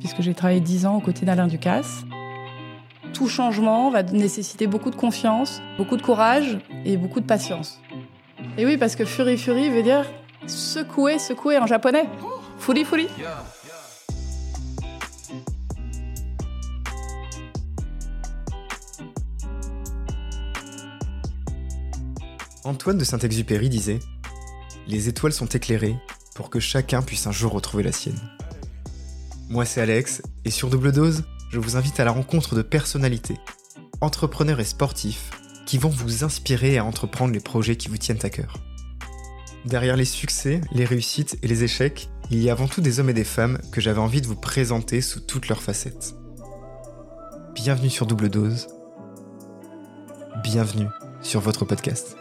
[0.00, 2.04] puisque j'ai travaillé 10 ans aux côtés d'Alain Ducasse.
[3.12, 7.80] Tout changement va nécessiter beaucoup de confiance, beaucoup de courage et beaucoup de patience.
[8.56, 10.04] Et oui, parce que Fury Fury veut dire
[10.46, 12.08] secouer, secouer en japonais.
[12.58, 13.08] Furi Furi.
[22.64, 23.98] Antoine de Saint-Exupéry disait
[24.86, 25.96] Les étoiles sont éclairées
[26.34, 28.18] pour que chacun puisse un jour retrouver la sienne.
[29.50, 33.38] Moi, c'est Alex, et sur Double Dose, je vous invite à la rencontre de personnalités,
[34.02, 35.30] entrepreneurs et sportifs,
[35.64, 38.58] qui vont vous inspirer à entreprendre les projets qui vous tiennent à cœur.
[39.64, 43.08] Derrière les succès, les réussites et les échecs, il y a avant tout des hommes
[43.08, 46.14] et des femmes que j'avais envie de vous présenter sous toutes leurs facettes.
[47.54, 48.68] Bienvenue sur Double Dose.
[50.42, 50.88] Bienvenue
[51.22, 52.18] sur votre podcast.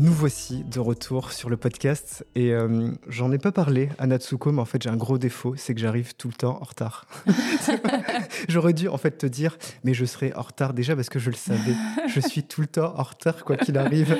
[0.00, 4.50] Nous voici de retour sur le podcast et euh, j'en ai pas parlé à Natsuko,
[4.50, 7.04] mais en fait j'ai un gros défaut, c'est que j'arrive tout le temps en retard.
[8.48, 11.28] J'aurais dû en fait te dire, mais je serai en retard déjà parce que je
[11.28, 11.74] le savais.
[12.08, 14.16] Je suis tout le temps en retard quoi qu'il arrive.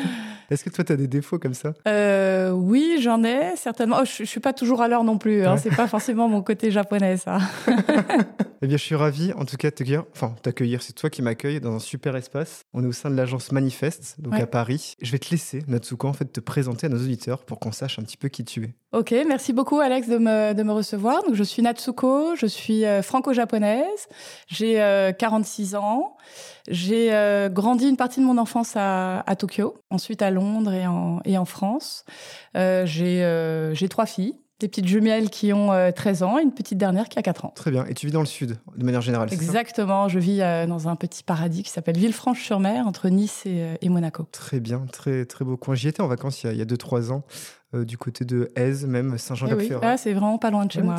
[0.50, 1.72] Est-ce que toi, tu as des défauts comme ça?
[1.88, 4.00] Euh, Oui, j'en ai, certainement.
[4.02, 5.46] Oh, je ne suis pas toujours à l'heure non plus.
[5.46, 5.56] Hein.
[5.56, 7.38] C'est pas forcément mon côté japonais, ça.
[8.62, 10.04] eh bien, je suis ravi, en tout cas, de t'accueillir.
[10.12, 12.64] Enfin, t'accueillir, c'est toi qui m'accueilles dans un super espace.
[12.74, 14.96] On est au sein de l'agence Manifeste, donc à Paris.
[15.00, 17.98] Je vais te laisser, Natsuko, en fait, te présenter à nos auditeurs pour qu'on sache
[17.98, 18.74] un petit peu qui tu es.
[18.92, 21.22] Ok, merci beaucoup, Alex, de me, de me recevoir.
[21.22, 24.08] Donc, je suis Natsuko, je suis euh, franco-japonaise.
[24.48, 24.74] J'ai
[25.18, 26.16] 46 euh, ans.
[26.68, 30.86] J'ai euh, grandi une partie de mon enfance à, à, Tokyo, ensuite à Londres et
[30.86, 32.04] en, et en France.
[32.54, 37.08] J'ai trois filles, des petites jumelles qui ont 13 euh, ans et une petite dernière
[37.08, 37.52] qui a 4 ans.
[37.54, 37.84] Très bien.
[37.86, 40.08] Et tu vis dans le sud, de manière générale Exactement.
[40.08, 44.26] Je vis dans un petit paradis qui s'appelle Villefranche-sur-Mer, entre Nice et, et, Monaco.
[44.32, 45.74] Très bien, très, très beau coin.
[45.74, 47.24] J'y étais en vacances il y a 2-3 ans.
[47.72, 49.80] Euh, du côté de Aise, même Saint-Jean-Cap-Ferrat.
[49.80, 49.94] Eh oui.
[49.96, 50.96] c'est vraiment pas loin de chez moi.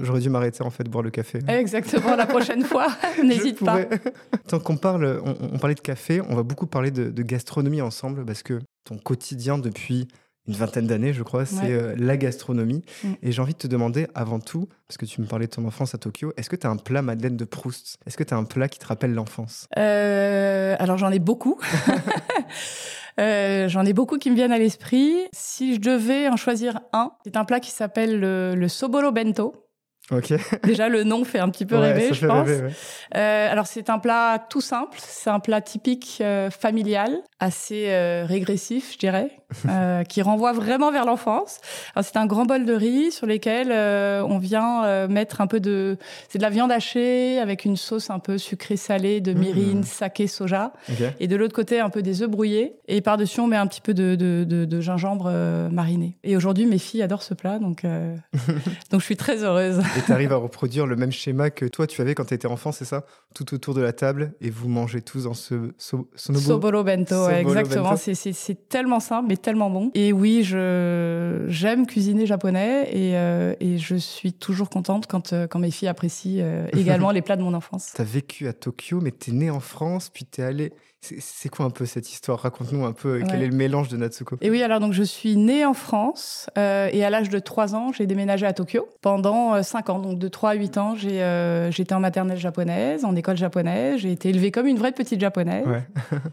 [0.00, 1.40] J'aurais dû m'arrêter en fait boire le café.
[1.48, 2.86] Exactement, la prochaine fois,
[3.24, 3.80] n'hésite pas.
[4.48, 8.44] Tant qu'on parle, on, parlait de café, on va beaucoup parler de, gastronomie ensemble parce
[8.44, 10.06] que ton quotidien depuis
[10.46, 12.82] une vingtaine d'années, je crois, c'est euh, la gastronomie.
[13.02, 13.12] Mm.
[13.22, 15.64] Et j'ai envie de te demander avant tout, parce que tu me parlais de ton
[15.66, 17.98] enfance à Tokyo, est-ce que tu as un plat Madeleine de Proust?
[18.06, 19.68] Est-ce que tu as un plat qui te rappelle l'enfance?
[19.78, 21.58] Euh, Alors j'en ai beaucoup.
[23.20, 25.14] Euh, j'en ai beaucoup qui me viennent à l'esprit.
[25.32, 29.63] Si je devais en choisir un, c'est un plat qui s'appelle le, le sobolo bento.
[30.10, 30.34] Ok.
[30.64, 32.48] Déjà, le nom fait un petit peu rêver, je pense.
[32.48, 34.98] euh, alors, c'est un plat tout simple.
[35.00, 39.30] C'est un plat typique euh, familial, assez euh, régressif, je dirais,
[39.68, 41.58] euh, qui renvoie vraiment vers l'enfance.
[41.94, 45.96] Alors, c'est un grand bol de riz sur lequel on vient mettre un peu de...
[46.28, 49.84] C'est de la viande hachée avec une sauce un peu sucrée-salée de myrine, mmh.
[49.84, 50.72] saké, soja.
[51.18, 52.74] Et de l'autre côté, un peu des œufs brouillés.
[52.88, 55.30] Et par-dessus, on met un petit peu de, de, de, de gingembre
[55.70, 56.18] mariné.
[56.24, 57.84] Et aujourd'hui, mes filles adorent ce plat, donc,
[58.90, 59.80] donc je suis très heureuse.
[59.96, 62.48] Et tu arrives à reproduire le même schéma que toi, tu avais quand tu étais
[62.48, 63.04] enfant, c'est ça?
[63.34, 67.94] Tout autour de la table et vous mangez tous dans ce so, Sobolo bento, exactement.
[67.96, 69.90] C'est tellement simple, mais tellement bon.
[69.94, 75.58] Et oui, j'aime cuisiner japonais et, euh, et, je suis toujours contente quand, euh, quand
[75.58, 77.92] mes filles apprécient euh, également les plats de mon enfance.
[77.94, 80.72] Tu as vécu à Tokyo, mais tu es né en France, puis tu es allé
[81.20, 82.40] c'est quoi un peu cette histoire?
[82.40, 84.36] Raconte-nous un peu quel est le mélange de Natsuko.
[84.40, 87.74] Et oui, alors donc je suis née en France euh, et à l'âge de 3
[87.74, 89.98] ans, j'ai déménagé à Tokyo pendant 5 euh, ans.
[89.98, 94.00] Donc de 3 à 8 ans, j'ai euh, j'étais en maternelle japonaise, en école japonaise.
[94.00, 95.66] J'ai été élevée comme une vraie petite japonaise.
[95.66, 95.82] Ouais.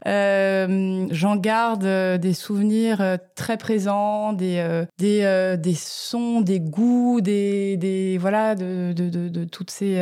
[1.12, 1.86] J'en garde
[2.20, 9.10] des souvenirs très présents, des des, des sons, des goûts, des, des voilà de, de,
[9.10, 10.00] de, de toutes ces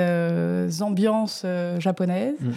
[0.81, 1.45] ambiances
[1.79, 2.35] japonaises.
[2.39, 2.51] Mm.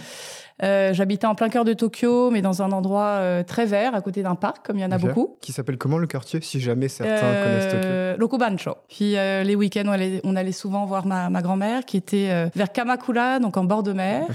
[0.61, 4.01] Euh, j'habitais en plein cœur de Tokyo, mais dans un endroit euh, très vert, à
[4.01, 5.37] côté d'un parc, comme il y en a beaucoup.
[5.41, 8.75] Qui s'appelle comment le quartier, si jamais certains connaissent Tokyo euh, Lokubancho.
[8.87, 13.57] Puis les week-ends, on allait, souvent voir ma, ma grand-mère, qui était vers Kamakura, donc
[13.57, 14.27] en bord de mer.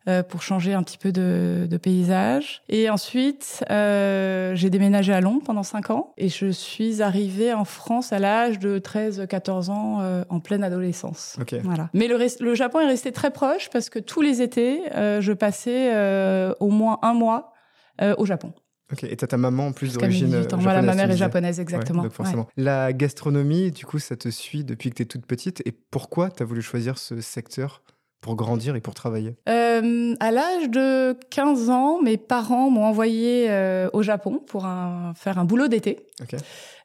[0.29, 2.63] pour changer un petit peu de, de paysage.
[2.69, 7.65] Et ensuite, euh, j'ai déménagé à Londres pendant 5 ans et je suis arrivée en
[7.65, 11.37] France à l'âge de 13-14 ans euh, en pleine adolescence.
[11.63, 11.89] Voilà.
[11.93, 15.33] Mais le, le, Japon est resté très proche parce que tous les étés, euh, je
[15.33, 17.53] passais euh, au moins un mois
[18.17, 18.51] au Japon.
[18.91, 20.63] Ok, et t'as ta maman en plus d'origine japonaise.
[20.63, 22.01] Voilà, ma mère est japonaise, exactement.
[22.01, 22.47] donc forcément.
[22.57, 25.61] La gastronomie, du coup, ça te suit depuis que tu es toute petite.
[25.67, 27.83] Et pourquoi tu as voulu choisir ce secteur
[28.21, 33.47] pour grandir et pour travailler euh, À l'âge de 15 ans, mes parents m'ont envoyé
[33.49, 36.05] euh, au Japon pour un, faire un boulot d'été.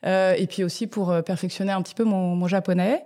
[0.05, 3.05] Euh, et puis aussi pour euh, perfectionner un petit peu mon, mon japonais.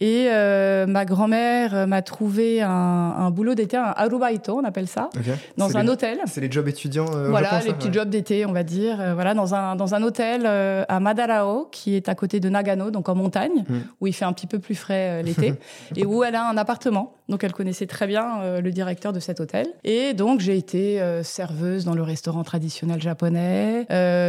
[0.00, 5.08] Et euh, ma grand-mère m'a trouvé un, un boulot d'été, un arubaito, on appelle ça,
[5.56, 6.18] dans un les- hôtel.
[6.26, 7.94] C'est les jobs étudiants euh, Voilà, Japon, ça les petits Ouais.
[7.94, 8.96] jobs d'été, on va dire.
[9.14, 13.08] Voilà, dans un, dans un hôtel à Madarao, qui est à côté de Nagano, donc
[13.08, 13.74] en montagne, Mm.
[14.00, 15.54] où il fait un petit peu plus frais l'été,
[15.96, 17.14] et où elle a un appartement.
[17.28, 19.66] Donc elle connaissait très bien le directeur de cet hôtel.
[19.84, 23.86] Et donc j'ai été serveuse dans le restaurant traditionnel japonais.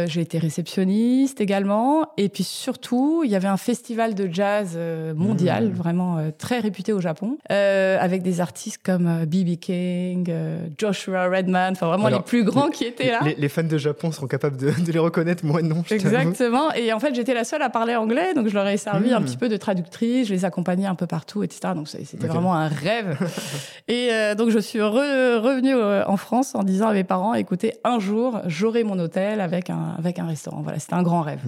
[0.08, 1.95] J'ai été réceptionniste également.
[2.16, 5.72] Et puis surtout, il y avait un festival de jazz euh, mondial, Mm.
[5.72, 9.56] vraiment euh, très réputé au Japon, euh, avec des artistes comme B.B.
[9.60, 10.30] King,
[10.78, 13.20] Joshua Redman, enfin vraiment Alors, les plus grands qui étaient là.
[13.24, 15.82] Les, les fans de Japon seront capables de, de les reconnaître, moi non.
[15.90, 16.72] Exactement.
[16.72, 19.22] Et en fait, j'étais la seule à parler anglais, donc je leur ai servi un
[19.22, 21.72] petit peu de traductrice, je les accompagnais un peu partout, etc.
[21.74, 23.16] Donc c'était vraiment un rêve.
[23.88, 27.74] et euh, donc je suis re- revenue en France en disant à mes parents, écoutez,
[27.84, 30.60] un jour, j'aurai mon hôtel avec un, avec un restaurant.
[30.62, 31.40] Voilà, c'était un grand rêve.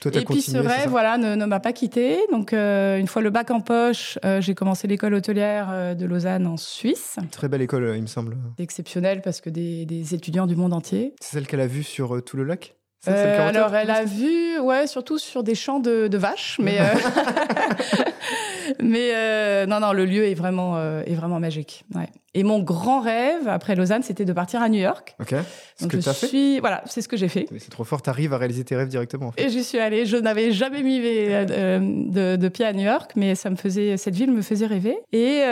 [0.00, 2.18] Toi, Et puis ce rêve, voilà, ne, ne m'a pas quitté.
[2.30, 6.06] Donc euh, une fois le bac en poche, euh, j'ai commencé l'école hôtelière euh, de
[6.06, 7.16] Lausanne en Suisse.
[7.30, 8.36] Très belle école, il me semble.
[8.56, 11.14] C'est exceptionnel parce que des, des étudiants du monde entier.
[11.20, 12.74] C'est celle qu'elle a vue sur tout le lac?
[13.08, 16.84] Euh, alors, elle a vu, ouais, surtout sur des champs de, de vaches, mais euh,
[18.82, 21.84] mais euh, non, non, le lieu est vraiment est vraiment magique.
[21.94, 22.08] Ouais.
[22.36, 25.14] Et mon grand rêve après Lausanne, c'était de partir à New York.
[25.20, 25.34] Ok.
[25.80, 27.46] Donc que je fait suis, voilà, c'est ce que j'ai fait.
[27.58, 29.28] C'est trop fort, t'arrives à réaliser tes rêves directement.
[29.28, 29.44] En fait.
[29.44, 30.04] Et j'y suis allée.
[30.04, 34.16] Je n'avais jamais mis de, de pied à New York, mais ça me faisait, cette
[34.16, 34.96] ville me faisait rêver.
[35.12, 35.42] Et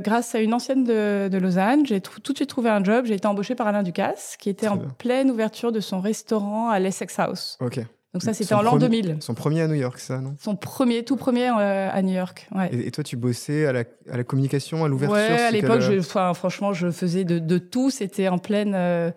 [0.00, 3.06] grâce à une ancienne de, de Lausanne, j'ai tout de suite trouvé un job.
[3.06, 4.88] J'ai été embauchée par Alain Ducasse, qui était Très en bien.
[4.98, 7.56] pleine ouverture de son restaurant à l'Essex House.
[7.60, 7.80] Ok.
[8.12, 9.16] Donc ça, c'était en l'an premier- 2000.
[9.20, 10.34] Son premier à New York, ça, non?
[10.40, 12.48] Son premier, tout premier euh, à New York.
[12.52, 12.68] Ouais.
[12.72, 15.82] et, et toi, tu bossais à la, à la communication, à l'ouverture Ouais, à l'époque,
[15.96, 17.88] enfin, franchement, je faisais de, de tout.
[17.90, 19.12] C'était en pleine euh,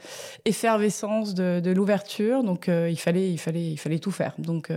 [0.46, 4.36] effervescence de, de l'ouverture, donc euh, il fallait, il fallait, il fallait tout faire.
[4.38, 4.70] Donc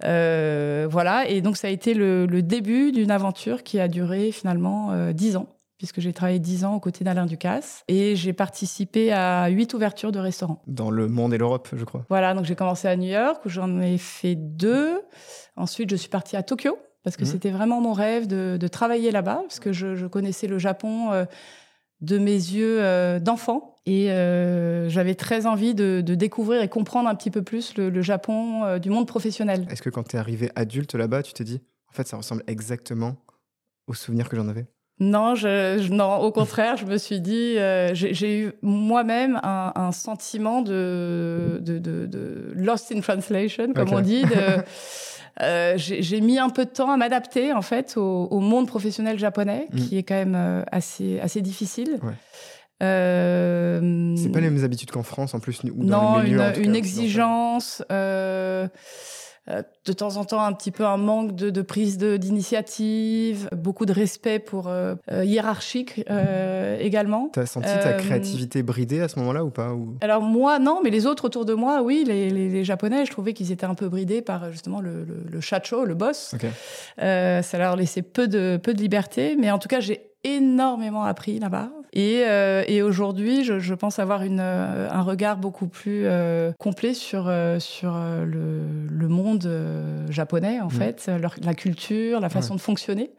[0.00, 5.12] voilà, et donc ça a été le, le début d'une aventure qui a duré finalement
[5.12, 5.48] dix ans,
[5.82, 10.12] puisque j'ai travaillé dix ans aux côtés d'Alain Ducasse et j'ai participé à huit ouvertures
[10.12, 10.62] de restaurants.
[10.68, 12.06] Dans le monde et l'Europe, je crois.
[12.08, 15.00] Voilà, donc j'ai commencé à New York où j'en ai fait deux.
[15.56, 17.30] Ensuite, je suis partie à Tokyo parce que Mhm.
[17.32, 21.10] c'était vraiment mon rêve de, de travailler là-bas parce que je, je connaissais le Japon
[21.10, 21.24] euh,
[22.00, 27.08] de mes yeux euh, d'enfant et euh, j'avais très envie de, de découvrir et comprendre
[27.08, 29.66] un petit peu plus le, le Japon euh, du monde professionnel.
[29.68, 33.16] Est-ce que quand t'es arrivé adulte là-bas, tu t'es dit, en fait, ça ressemble exactement
[33.88, 34.66] aux souvenirs que j'en avais?
[35.00, 39.72] Non, je, je- non, au contraire, je me suis dit, euh, j'ai eu moi-même un,
[39.74, 44.22] un sentiment de, de, de, de lost in translation, comme on dit.
[45.42, 49.18] euh, J'ai mis un peu de temps à m'adapter en fait au, au monde professionnel
[49.18, 49.76] japonais, Mm.
[49.76, 51.98] qui est quand même euh, assez assez difficile.
[52.02, 52.12] Ouais.
[52.82, 56.58] Euh, C'est pas les mêmes habitudes qu'en France, en plus, ou dans non, le milieu,
[56.58, 57.82] une, cas, exigence,
[59.48, 63.86] de temps en temps un petit peu un manque de, de prise de- d'initiative, beaucoup
[63.86, 67.28] de respect pour euh, euh, hiérarchique euh, également.
[67.32, 69.96] T'as senti ta Euh, créativité bridée à ce moment-là ou pas ou...
[70.00, 73.10] Alors moi non, mais les autres autour de moi, oui, les, les- les Japonais, je
[73.10, 76.34] trouvais qu'ils étaient un peu bridés par justement le, le, le shacho, le boss.
[76.34, 76.46] Ok.
[77.02, 81.04] Euh, ça leur laissait peu de, peu de liberté, mais en tout cas, j'ai énormément
[81.04, 81.70] appris là-bas.
[81.92, 86.52] Et, euh, et aujourd'hui, je, je pense avoir une, euh, un regard beaucoup plus euh,
[86.58, 88.60] complet sur, sur le,
[88.90, 90.70] le monde japonais, en Mhm.
[90.70, 93.12] fait, leur- la culture, la façon de fonctionner.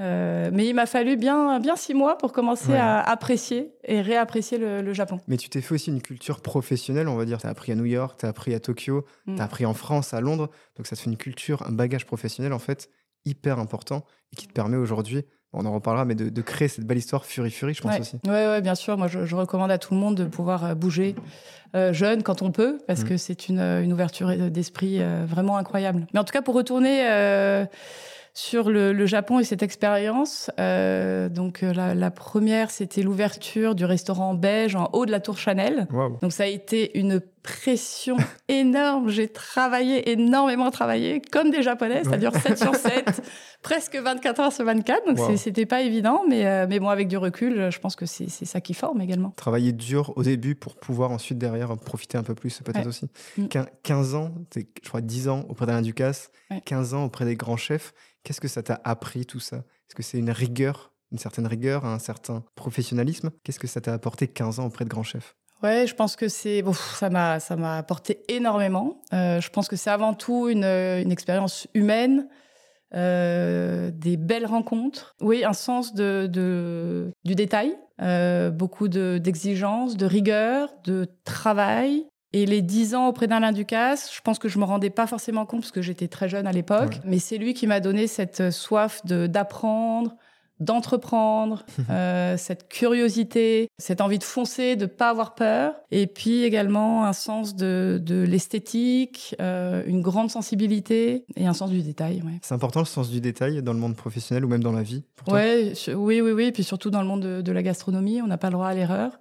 [0.00, 2.78] Euh, mais il m'a fallu bien, bien six mois pour commencer Ouais.
[2.78, 5.20] à apprécier et réapprécier le, le Japon.
[5.28, 7.38] Mais tu t'es fait aussi une culture professionnelle, on va dire.
[7.38, 9.36] T'as appris à New York, t'as appris à Tokyo, Mm.
[9.36, 10.48] t'as appris en France, à Londres.
[10.76, 12.88] Donc ça te fait une culture, un bagage professionnel, en fait,
[13.26, 16.84] hyper important et qui te permet aujourd'hui, on en reparlera, mais de, de créer cette
[16.86, 18.00] belle histoire Fury Fury, je pense ouais.
[18.00, 18.16] aussi.
[18.26, 18.96] Ouais, ouais, bien sûr.
[18.96, 21.14] Moi, je, je recommande à tout le monde de pouvoir euh, bouger
[21.74, 23.08] euh, jeune quand on peut, parce Mhm.
[23.08, 26.06] que c'est une, euh, une ouverture d'esprit euh, vraiment incroyable.
[26.14, 27.64] Mais en tout cas, pour retourner euh,
[28.34, 34.32] sur le, le Japon et cette expérience, donc la, la première, c'était l'ouverture du restaurant
[34.32, 35.86] belge en haut de la Tour Chanel.
[36.22, 38.16] Donc ça a été une pression
[38.48, 39.08] énorme.
[39.08, 43.20] J'ai travaillé, énormément travaillé, comme des Japonais, c'est-à-dire 7 sur 7,
[43.62, 45.06] presque 24 heures sur 24.
[45.06, 45.36] Donc Wow.
[45.36, 48.60] c'était pas évident, mais, euh, mais bon, avec du recul, je pense que c'est ça
[48.60, 49.30] qui forme également.
[49.36, 52.86] Travailler dur au début pour pouvoir ensuite derrière profiter un peu plus, peut-être Ouais.
[52.86, 53.06] aussi.
[53.36, 53.46] Mm.
[53.46, 56.60] Quin- 15 ans, t'es- je crois 10 ans auprès d'Alain Ducasse, Ouais.
[56.64, 57.92] 15 ans auprès des grands chefs.
[58.24, 59.56] Qu'est-ce que ça t'a appris tout ça?
[59.56, 63.30] Est-ce que c'est une rigueur, une certaine rigueur, un certain professionnalisme?
[63.44, 65.36] Qu'est-ce que ça t'a apporté 15 ans auprès de grands chefs?
[65.62, 69.00] Ouais, je pense que c'est bon, ça m'a ça m'a apporté énormément.
[69.12, 72.28] Euh, je pense que c'est avant tout une, une expérience humaine,
[72.92, 75.14] des belles rencontres.
[75.20, 77.76] Oui, un sens de, de du détail,
[78.52, 82.06] beaucoup d'exigences, de, rigueur, de travail.
[82.34, 85.44] Et les dix ans auprès d'Alain Ducasse, je pense que je me rendais pas forcément
[85.44, 88.50] compte parce que j'étais très jeune à l'époque, mais c'est lui qui m'a donné cette
[88.50, 90.16] soif d'apprendre,
[90.64, 97.04] d'entreprendre, euh, cette curiosité, cette envie de foncer, de pas avoir peur, et puis également
[97.04, 102.22] un sens de, de l'esthétique, euh, une grande sensibilité et un sens du détail.
[102.24, 102.38] Ouais.
[102.42, 105.04] C'est important le sens du détail dans le monde professionnel ou même dans la vie
[105.16, 108.22] pour ouais, Oui, oui, oui, et puis surtout dans le monde de, de la gastronomie,
[108.22, 109.18] on n'a pas le droit à l'erreur.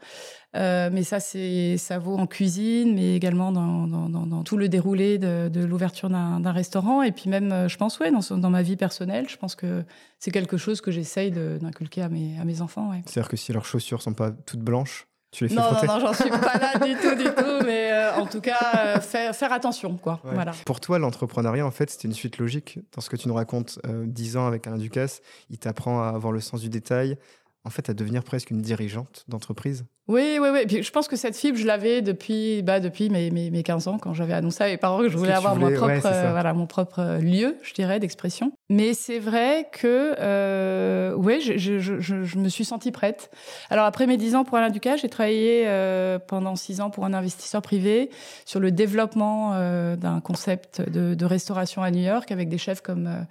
[0.56, 4.68] Euh, mais ça, c'est ça vaut en cuisine, mais également dans, dans, dans, tout le
[4.68, 7.02] déroulé de, de l'ouverture d'un restaurant.
[7.02, 9.84] Et puis même, euh, je pense, ouais, dans, dans ma vie personnelle, je pense que
[10.20, 12.90] c'est quelque chose que j'essaye d'inculquer à mes, à mes enfants.
[12.90, 13.02] Ouais.
[13.06, 15.94] C'est-à-dire que si leurs chaussures sont pas toutes blanches, tu les fais non, frotter Non,
[15.94, 17.66] non, j'en suis pas là du tout, du tout.
[17.66, 20.20] Mais euh, en tout cas, faire, faire, attention, quoi.
[20.26, 20.52] Voilà.
[20.66, 22.80] Pour toi, l'entrepreneuriat, en fait, c'était une suite logique.
[22.94, 26.34] Dans ce que tu nous racontes, dix ans avec Alain Ducasse, il t'apprend à avoir
[26.34, 27.18] le sens du détail,
[27.64, 30.66] en fait, à devenir presque une dirigeante d'entreprise oui, oui, oui.
[30.68, 33.88] Puis je pense que cette fibre, je l'avais depuis, bah, depuis mes, mes, mes 15
[33.88, 36.54] ans, quand j'avais annoncé à mes parents que je voulais avoir mon, propre, euh, voilà,
[36.54, 38.52] mon propre lieu, je dirais, d'expression.
[38.70, 43.32] Mais c'est vrai que, euh, oui, je, je, je, je, me suis sentie prête.
[43.70, 47.06] Alors après mes 10 ans pour Alain Ducas, j'ai travaillé euh, pendant 6 ans pour
[47.06, 48.10] un investisseur privé
[48.46, 49.52] sur le développement
[49.96, 53.26] d'un concept de, de, restauration à New York avec des chefs comme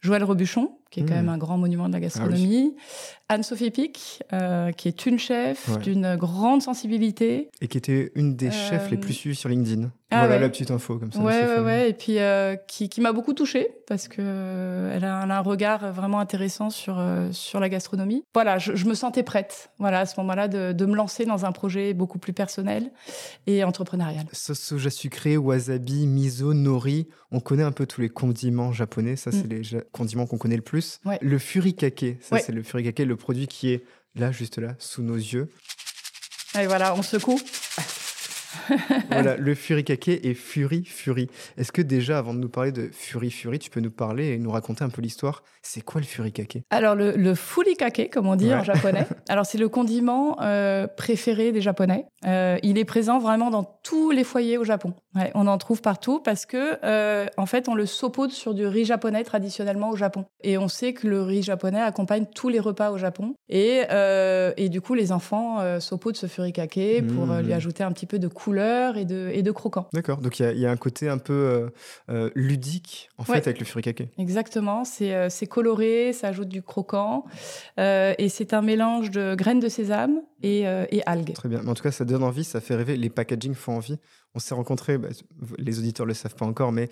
[0.00, 2.74] Joël Robuchon, qui est quand même un grand monument de la ah gastronomie.
[3.28, 7.50] Anne-Sophie Pic, euh, qui est une chef d'une grande sensibilité.
[7.60, 9.90] Et qui était une des chefs les plus suivis sur LinkedIn.
[10.10, 11.20] Ah voilà la petite info comme ça.
[11.20, 11.90] Ouais, ouais, ouais.
[11.90, 15.92] Et puis euh, qui, qui m'a beaucoup touchée parce que euh, elle, a, un regard
[15.92, 16.98] vraiment intéressant sur
[17.32, 18.24] sur la gastronomie.
[18.32, 19.68] Voilà, je, je, me sentais prête.
[19.78, 22.90] Voilà, à ce moment-là, de, de, me lancer dans un projet beaucoup plus personnel
[23.46, 24.24] et entrepreneurial.
[24.32, 27.08] Sauce soja sucré, wasabi, miso, nori.
[27.30, 29.16] On connaît un peu tous les condiments japonais.
[29.16, 29.50] Ça, c'est mm.
[29.50, 30.77] les condiments qu'on connaît le plus.
[31.20, 35.16] Le furikake, ça c'est le furikake, le produit qui est là, juste là, sous nos
[35.16, 35.48] yeux.
[36.58, 37.40] Et voilà, on secoue.
[39.10, 41.28] voilà, le furikake et Fury Fury.
[41.56, 44.38] Est-ce que déjà, avant de nous parler de Fury Fury, tu peux nous parler et
[44.38, 45.42] nous raconter un peu l'histoire?
[45.62, 46.58] C'est quoi le furikake?
[46.70, 51.52] Alors, le, le furikake, comme on dit en japonais, alors c'est le condiment euh, préféré
[51.52, 52.06] des Japonais.
[52.26, 54.94] Euh, il est présent vraiment dans tous les foyers au Japon.
[55.34, 58.84] on en trouve partout parce que, euh, en fait, on le saupoudre sur du riz
[58.84, 60.24] japonais traditionnellement au Japon.
[60.42, 63.34] Et on sait que le riz japonais accompagne tous les repas au Japon.
[63.48, 63.82] Et,
[64.56, 67.52] et du coup, les enfants saupoudrent ce furikake pour lui mmh.
[67.52, 69.88] ajouter un petit peu de couleur et de, et de croquant.
[69.92, 71.68] D'accord, donc il y, a un côté un peu euh,
[72.08, 74.04] euh, ludique en fait avec le furikake.
[74.16, 77.24] Exactement, euh, c'est coloré, ça ajoute du croquant
[77.76, 81.32] et c'est un mélange de graines de sésame et, et, algues.
[81.32, 83.98] Très bien, en tout cas ça donne envie, ça fait rêver, les packaging font envie.
[84.34, 85.08] On s'est rencontrés, bah,
[85.58, 86.88] les auditeurs le savent pas encore, mais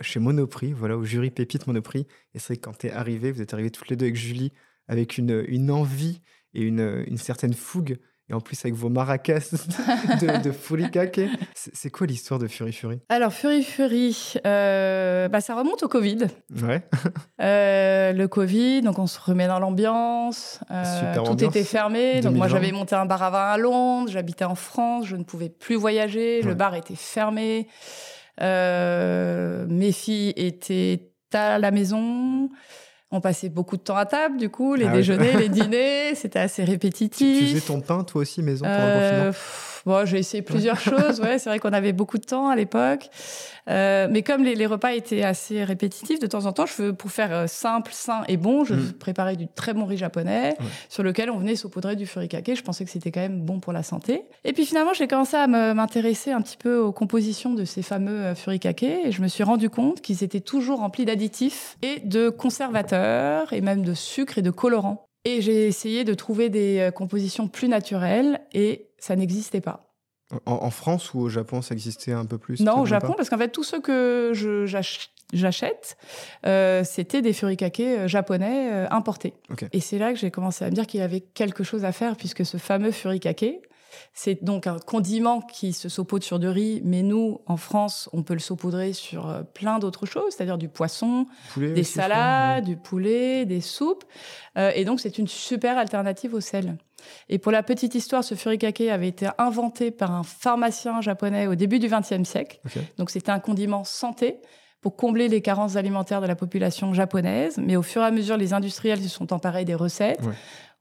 [0.00, 2.06] chez Monoprix, voilà, au jury Pépite Monoprix.
[2.34, 4.52] Et c'est quand tu es arrivé, vous êtes arrivés toutes les deux avec Julie,
[4.88, 6.20] avec une, une envie
[6.54, 7.98] et une, une certaine fougue
[8.28, 9.52] et en plus avec vos maracas
[10.20, 11.20] de, de furikake.
[11.54, 13.00] C'est quoi l'histoire de Fury Fury?
[13.08, 16.26] Alors Fury Fury, euh, bah, ça remonte au Covid.
[16.62, 16.82] Ouais.
[17.40, 20.60] Euh, le Covid, donc on se remet dans l'ambiance.
[20.70, 22.20] Euh, tout était fermé.
[22.20, 25.24] Donc moi j'avais monté un bar à vin à Londres, j'habitais en France, je ne
[25.24, 27.66] pouvais plus voyager, le bar était fermé.
[28.40, 32.48] mes filles étaient à la maison.
[33.12, 36.38] On passait beaucoup de temps à table, du coup, les ah déjeuners, les dîners, c'était
[36.38, 37.38] assez répétitif.
[37.38, 39.32] Tu, faisais ton pain, toi aussi, maison, pendant le confinement?
[39.86, 41.20] Euh, Bon, j'ai essayé plusieurs choses.
[41.20, 43.10] Ouais, c'est vrai qu'on avait beaucoup de temps à l'époque.
[43.68, 47.32] Euh, mais comme les, repas étaient assez répétitifs, de temps en temps, je, pour faire
[47.32, 48.92] euh, simple, sain et bon, je mm.
[48.94, 50.56] préparais du très bon riz japonais
[50.88, 52.54] sur lequel on venait saupoudrer du furikake.
[52.56, 54.24] Je pensais que c'était quand même bon pour la santé.
[54.44, 58.20] Et puis finalement, j'ai commencé à m'intéresser un petit peu aux compositions de ces fameux
[58.20, 62.30] euh, furikake et je me suis rendu compte qu'ils étaient toujours remplis d'additifs et de
[62.30, 65.06] conservateurs et même de sucre et de colorants.
[65.24, 69.88] Et j'ai essayé de trouver des compositions plus naturelles et ça n'existait pas.
[70.46, 73.36] En, France ou au Japon, ça existait un peu plus Non, au Japon, parce qu'en
[73.36, 74.32] fait, tous ceux que
[75.34, 75.98] j'achète,
[76.46, 79.34] euh, c'était des furikake euh, japonais euh, importés.
[79.72, 81.92] Et c'est là que j'ai commencé à me dire qu'il y avait quelque chose à
[81.92, 83.60] faire, puisque ce fameux furikake,
[84.14, 88.22] c'est donc un condiment qui se saupoudre sur du riz, mais nous, en France, on
[88.22, 91.26] peut le saupoudrer sur plein d'autres choses, c'est-à-dire du poisson,
[91.58, 94.04] des salades, du poulet, des soupes.
[94.56, 96.78] et donc, c'est une super alternative au sel.
[97.28, 101.54] Et pour la petite histoire, ce furikake avait été inventé par un pharmacien japonais au
[101.54, 102.60] début du XXe siècle.
[102.98, 104.38] Donc c'était un condiment santé
[104.80, 107.56] pour combler les carences alimentaires de la population japonaise.
[107.56, 110.20] Mais au fur et à mesure, les industriels se sont emparés des recettes.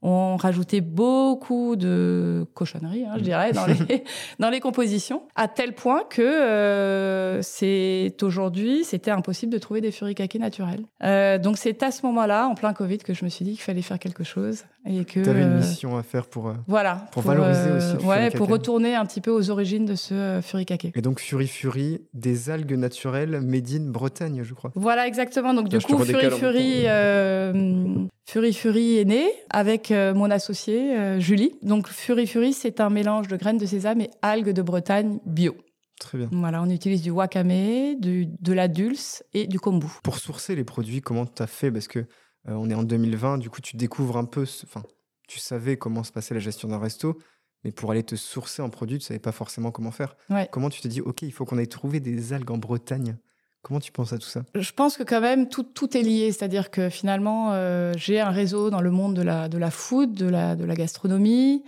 [0.03, 4.03] On rajoutait beaucoup de cochonneries, hein, je dirais, dans les,
[4.39, 9.91] dans les compositions, à tel point que euh, c'est aujourd'hui, c'était impossible de trouver des
[9.91, 10.85] furikake naturels.
[11.03, 13.61] Euh, donc c'est à ce moment-là, en plein Covid, que je me suis dit qu'il
[13.61, 15.19] fallait faire quelque chose et que.
[15.19, 16.51] Tu avais une mission à faire pour.
[16.67, 17.05] voilà.
[17.11, 17.93] Pour, valoriser aussi.
[17.93, 20.93] Le ouais, pour retourner un petit peu aux origines de ce furikake.
[20.95, 24.71] Et donc Fury Fury, des algues naturelles made in Bretagne, je crois.
[24.73, 25.53] Voilà, exactement.
[25.53, 26.87] Donc du coup, Fury Fury.
[28.31, 31.51] Fury Fury est né avec euh, mon associée euh, Julie.
[31.63, 35.53] Donc Fury Fury, c'est un mélange de graines de sésame et algues de Bretagne bio.
[35.99, 36.29] Très bien.
[36.31, 39.87] Voilà, on utilise du wakame, du, de la dulce et du kombu.
[40.01, 41.73] Pour sourcer les produits, comment tu as fait?
[41.73, 42.05] Parce que euh,
[42.53, 44.83] on est en 2020, du coup tu découvres un peu, enfin,
[45.27, 47.17] tu savais comment se passait la gestion d'un resto,
[47.65, 50.15] mais pour aller te sourcer en produit, tu savais pas forcément comment faire.
[50.51, 53.17] Comment tu te dis, ok, il faut qu'on aille trouver des algues en Bretagne?
[53.61, 54.41] Comment tu penses à tout ça?
[54.55, 58.31] Je pense que quand même tout, tout est lié, c'est-à-dire que finalement euh, j'ai un
[58.31, 61.63] réseau dans le monde de la, de la food, de la, de la gastronomie.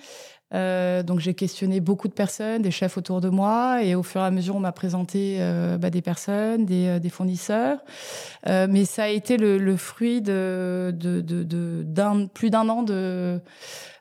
[0.54, 4.22] Euh, donc j'ai questionné beaucoup de personnes, des chefs autour de moi, et au fur
[4.22, 7.80] et à mesure on m'a présenté euh, bah, des personnes, des, euh, des fournisseurs.
[8.46, 12.84] Mais ça a été le, le fruit de, de, de, de d'un plus d'un an
[12.84, 13.40] de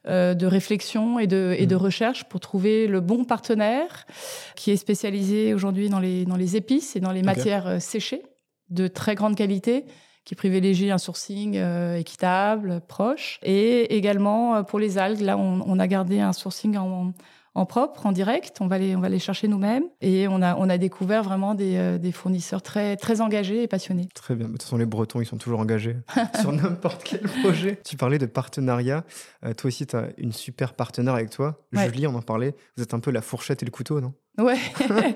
[0.04, 1.78] de réflexion et de, et de mmh.
[1.78, 4.04] recherche pour trouver le bon partenaire
[4.56, 8.22] qui est spécialisé aujourd'hui dans les, dans les épices et dans les matières séchées
[8.70, 9.84] de très grande qualité
[10.24, 13.38] qui privilégie un sourcing euh, équitable, proche.
[13.42, 17.12] Et également pour les algues, là, on, on a gardé un sourcing en,
[17.54, 18.58] en propre, en direct.
[18.60, 19.84] On va les, on va les chercher nous-mêmes.
[20.00, 23.68] Et on a, on a découvert vraiment des, euh, des, fournisseurs très, très engagés et
[23.68, 24.08] passionnés.
[24.14, 24.46] Très bien.
[24.46, 25.96] De toute façon, les Bretons, ils sont toujours engagés
[26.40, 27.80] sur n'importe quel projet.
[27.84, 29.04] Tu parlais de partenariat.
[29.44, 31.60] Euh, toi aussi, tu as une super partenaire avec toi.
[31.72, 32.54] Julie, on en parlait.
[32.76, 34.14] Vous êtes un peu la fourchette et le couteau, non?
[34.38, 34.58] Ouais.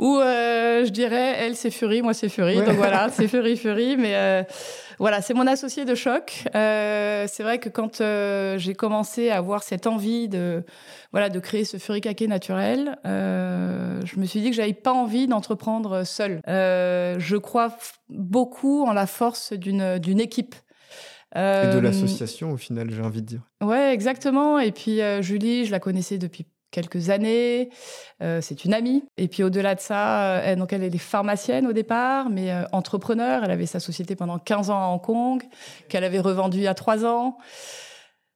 [0.00, 2.56] Ou euh, je dirais, elle c'est Fury, moi c'est Fury.
[2.56, 3.96] Donc voilà, c'est Fury Fury.
[3.96, 4.42] Mais euh,
[4.98, 6.44] voilà, c'est mon associé de choc.
[6.54, 8.02] Euh, c'est vrai que quand
[8.58, 10.64] j'ai commencé à avoir cette envie de
[11.12, 15.28] voilà de créer ce Fury Kake naturel, je me suis dit que j'avais pas envie
[15.28, 16.40] d'entreprendre seule.
[16.46, 17.76] je crois
[18.08, 20.56] beaucoup en la force d'une d'une équipe.
[21.36, 21.38] Et
[21.72, 23.42] de l'association au final, j'ai envie de dire.
[23.62, 24.58] Ouais, exactement.
[24.58, 27.70] Et puis Julie, je la connaissais depuis quelques années.
[28.22, 29.04] Euh, c'est une amie.
[29.16, 32.64] Et puis au-delà de ça, euh, elle, donc elle est pharmacienne au départ, mais euh,
[32.72, 33.44] entrepreneur.
[33.44, 35.42] Elle avait sa société pendant 15 ans à Hong Kong,
[35.88, 37.38] qu'elle avait revendue à 3 ans.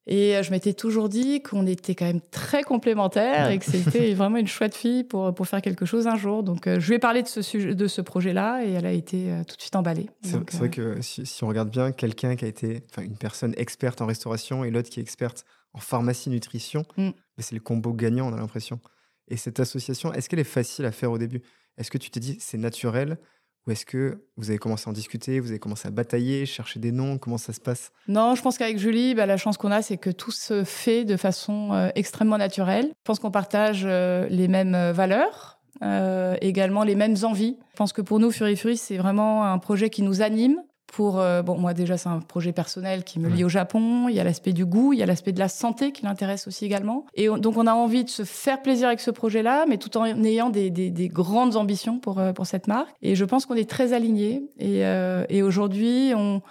[0.08, 4.38] Et je m'étais toujours dit qu'on était quand même très complémentaires et que c'était vraiment
[4.38, 6.42] une chouette fille pour, pour faire quelque chose un jour.
[6.42, 9.28] Donc, je lui ai parlé de ce, sujet, de ce projet-là et elle a été
[9.46, 10.10] tout de suite emballée.
[10.24, 13.54] C'est vrai que si, si, on regarde bien, quelqu'un qui a été, enfin, une personne
[13.56, 17.10] experte en restauration et l'autre qui est experte en pharmacie nutrition, mm.
[17.36, 18.80] mais c'est le combo gagnant, on a l'impression.
[19.28, 21.42] Et cette association, est-ce qu'elle est facile à faire au début?
[21.78, 23.18] Est-ce que tu t'es dit c'est naturel?
[23.66, 26.80] Ou est-ce que vous avez commencé à en discuter, vous avez commencé à batailler, chercher
[26.80, 27.16] des noms?
[27.16, 27.92] Comment ça se passe?
[28.08, 31.04] Non, je pense qu'avec Julie, bah, la chance qu'on a, c'est que tout se fait
[31.04, 32.86] de façon euh, extrêmement naturelle.
[32.86, 35.60] Je pense qu'on partage euh, les mêmes euh, valeurs,
[36.40, 37.56] également les mêmes envies.
[37.72, 41.18] Je pense que pour nous, Fury Fury, c'est vraiment un projet qui nous anime pour
[41.18, 44.08] euh, bon moi déjà c'est un projet personnel qui me lie au Japon.
[44.08, 46.46] Il y a l'aspect du goût il y a l'aspect de la santé qui l'intéresse
[46.46, 47.06] aussi également.
[47.14, 49.96] Et donc on a envie de se faire plaisir avec ce projet là mais tout
[49.96, 52.94] en ayant des, des, des grandes ambitions pour euh, pour cette marque.
[53.00, 54.42] Et je pense qu'on est très alignés.
[54.58, 56.42] Et, euh, et aujourd'hui on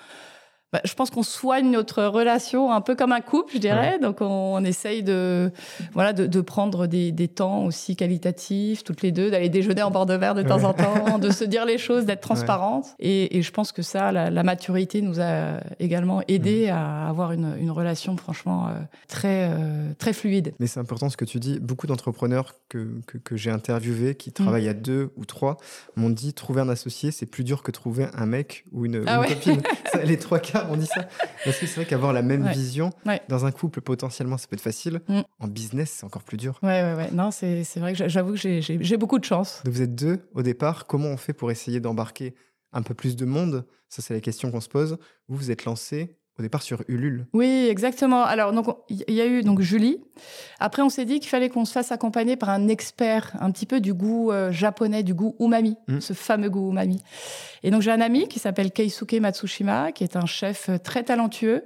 [0.74, 4.00] bah, je pense qu'on soigne notre relation un peu comme un couple, je dirais.
[4.00, 5.52] Donc, on, on, essaye de,
[5.94, 9.92] voilà, de, de prendre des, des, temps aussi qualitatifs, toutes les deux, d'aller déjeuner en
[9.92, 12.96] bord de verre de temps en temps, de se dire les choses, d'être transparente.
[13.00, 17.34] Et, et, je pense que ça, la, la, maturité nous a également aidé à avoir
[17.34, 18.72] une, une relation, franchement, euh,
[19.10, 20.54] très, euh, très fluide.
[20.60, 21.60] Mais c'est important ce que tu dis.
[21.60, 25.58] Beaucoup d'entrepreneurs que, que, que j'ai interviewés, qui travaillent à deux ou trois,
[25.98, 29.22] m'ont dit trouver un associé, c'est plus dur que trouver un mec ou une, ah
[29.22, 29.62] une copine.
[29.92, 31.08] ça, les trois cas on dit ça.
[31.44, 32.92] Parce que c'est vrai qu'avoir la même vision
[33.30, 35.02] dans un couple, potentiellement, ça peut être facile.
[35.08, 35.22] Mm.
[35.40, 36.60] En business, c'est encore plus dur.
[36.64, 37.12] Ouais, ouais, ouais.
[37.12, 39.62] Non, c'est vrai que j'avoue que j'ai beaucoup de chance.
[39.66, 40.88] Donc vous êtes deux au départ.
[40.88, 42.36] Comment on fait pour essayer d'embarquer
[42.74, 43.66] un peu plus de monde?
[43.90, 44.98] Ça, c'est la question qu'on se pose.
[45.28, 47.28] Vous, vous êtes lancé au départ sur Ulule.
[47.34, 48.24] Oui, exactement.
[48.24, 50.02] Alors, donc, il y a eu donc Julie.
[50.60, 53.66] Après, on s'est dit qu'il fallait qu'on se fasse accompagner par un expert un petit
[53.66, 56.00] peu du goût euh, japonais, du goût umami, mmh.
[56.00, 57.02] ce fameux goût umami.
[57.64, 61.04] Et donc, j'ai un ami qui s'appelle Keisuke Matsushima, qui est un chef euh, très
[61.04, 61.66] talentueux,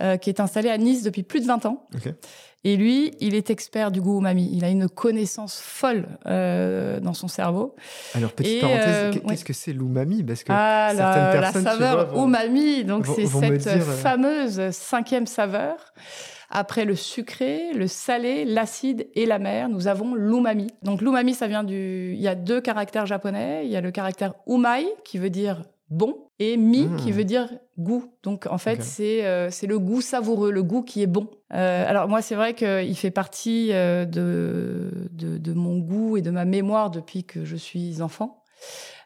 [0.00, 1.86] euh, qui est installé à Nice depuis plus de 20 ans.
[1.94, 2.14] Okay.
[2.62, 4.50] Et lui, il est expert du goût umami.
[4.52, 7.74] Il a une connaissance folle euh, dans son cerveau.
[8.14, 9.36] Alors, petite et parenthèse, euh, qu'est-ce ouais.
[9.36, 13.06] que c'est l'umami Parce que ah, certaines la, personnes, la saveur vois, vont, umami, donc
[13.06, 13.82] c'est cette dire...
[13.82, 15.94] Fameuse cinquième saveur.
[16.50, 20.66] Après le sucré, le salé, l'acide et la mer, nous avons l'umami.
[20.82, 22.12] Donc l'umami, ça vient du...
[22.14, 23.62] Il y a deux caractères japonais.
[23.64, 27.48] Il y a le caractère umai, qui veut dire bon et mi qui veut dire
[27.78, 28.04] goût.
[28.22, 31.28] Donc en fait, c'est euh, c'est le goût savoureux, le goût qui est bon.
[31.52, 36.22] Euh, alors moi, c'est vrai qu'il fait partie euh, de, de, de mon goût et
[36.22, 38.40] de ma mémoire depuis que je suis enfant.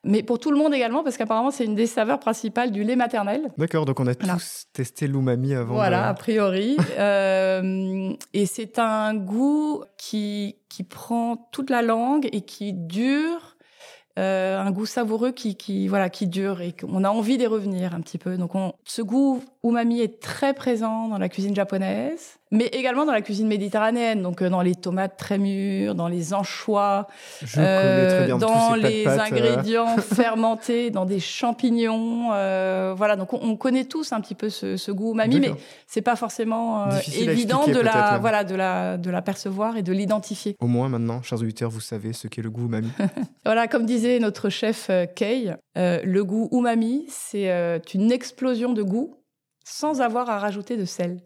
[0.05, 2.97] Mais pour tout le monde également, parce qu'apparemment, c'est une des saveurs principales du lait
[2.97, 3.51] maternel.
[3.57, 5.75] D'accord, donc on a tous testé l'umami avant.
[5.75, 6.77] Voilà, a priori.
[6.99, 13.54] Euh, et c'est un goût qui, qui prend toute la langue et qui dure.
[14.19, 17.95] Euh, un goût savoureux qui, qui, voilà, qui dure et qu'on a envie d'y revenir
[17.95, 18.37] un petit peu.
[18.37, 23.13] Donc, on, ce goût umami est très présent dans la cuisine japonaise, mais également dans
[23.13, 24.23] la cuisine méditerranéenne.
[24.23, 27.09] Donc, euh, dans les tomates très mûres, dans les anchois,
[27.57, 32.31] euh, dans les euh, ingrédients fermentés, dans des champignons.
[32.33, 35.53] euh, voilà, donc on, on connaît tous un petit peu ce, ce goût umami, mais
[35.87, 38.21] c'est pas forcément évident de la, même.
[38.21, 40.55] voilà, de la, de la percevoir et de l'identifier.
[40.61, 42.91] Au moins maintenant, chers auditeurs, vous savez ce qu'est le goût umami.
[43.45, 45.07] Voilà, comme disait notre chef euh,
[46.03, 47.51] le goût umami, c'est
[47.93, 49.17] une explosion de goût
[49.65, 51.21] sans avoir à rajouter de sel.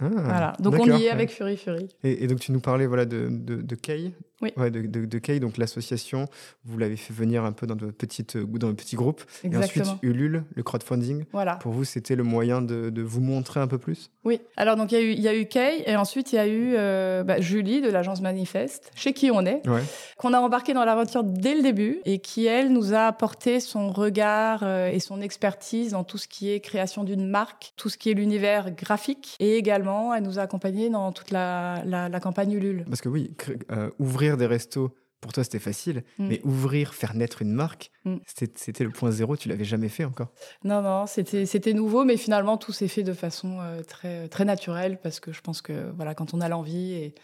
[0.00, 1.88] Ah, voilà, donc on y est avec Fury Fury.
[2.04, 4.12] Et, et donc tu nous parlais voilà de de, de Kei.
[4.42, 4.52] Oui.
[4.56, 6.26] Ouais, de, de, de Kei, donc l'association,
[6.64, 9.22] vous l'avez fait venir un peu dans de petites euh, dans un petit groupe.
[9.44, 9.84] Et Exactement.
[9.84, 11.24] ensuite Ulule, le crowdfunding.
[11.32, 11.56] Voilà.
[11.56, 14.10] Pour vous, c'était le moyen de, de vous montrer un peu plus?
[14.24, 14.40] Oui.
[14.56, 16.46] Alors donc il y a eu y a eu Kay et ensuite il y a
[16.46, 19.82] eu euh, bah, Julie de l'agence Manifeste, chez qui on est, Ouais.
[20.16, 23.90] qu'on a embarqué dans l'aventure dès le début et qui elle nous a apporté son
[23.90, 27.96] regard euh, et son expertise dans tout ce qui est création d'une marque, tout ce
[27.98, 32.20] qui est l'univers graphique et également elle nous a accompagnés dans toute la la, la
[32.20, 32.84] campagne Ulule.
[32.88, 33.30] Parce que oui,
[33.72, 36.02] euh, ouvrir des restos, pour toi, c'était facile.
[36.18, 36.26] Mm.
[36.28, 38.16] Mais ouvrir, faire naître une marque, Mm.
[38.54, 39.36] c'était le point zéro.
[39.36, 40.28] Tu l'avais jamais fait encore.
[40.64, 44.46] Non non, c'était c'était nouveau mais finalement tout s'est fait de façon euh, très très
[44.46, 47.14] naturelle parce que je pense que voilà quand on a l'envie et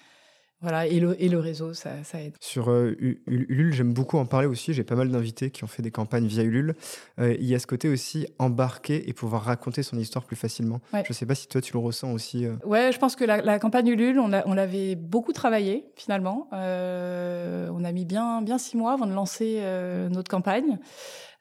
[0.63, 2.35] voilà et le et le réseau ça ça aide.
[2.41, 4.73] Sur euh, Ulule, j'aime beaucoup en parler aussi.
[4.73, 6.75] J'ai pas mal d'invités qui ont fait des campagnes via Ulule.
[7.19, 10.81] Euh, il y a ce côté aussi embarquer et pouvoir raconter son histoire plus facilement.
[10.93, 11.05] Ouais.
[11.07, 12.47] Je sais pas si toi tu le ressens aussi.
[12.47, 12.55] euh.
[12.65, 16.49] Ouais, je pense que la, la campagne Ulule, on, on l'avait beaucoup travaillé finalement.
[16.55, 19.63] Euh, on a mis bien, bien six mois avant de lancer
[20.11, 20.79] notre campagne.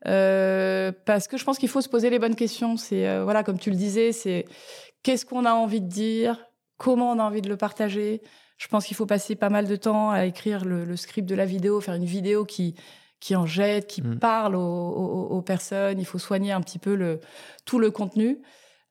[0.04, 2.78] Parce que je pense qu'il faut se poser les bonnes questions.
[2.78, 4.46] C'est voilà, comme tu le disais, c'est
[5.04, 6.46] qu'est-ce qu'on a envie de dire,
[6.78, 8.22] comment on a envie de le partager?
[8.58, 11.36] Je pense qu'il faut passer pas mal de temps à écrire le, le script de
[11.36, 12.76] la vidéo, faire une vidéo qui
[13.22, 14.20] qui en jette, qui Mm.
[14.20, 16.00] parle aux, aux- aux personnes.
[16.00, 17.20] Il faut soigner un petit peu le
[17.66, 18.40] tout le contenu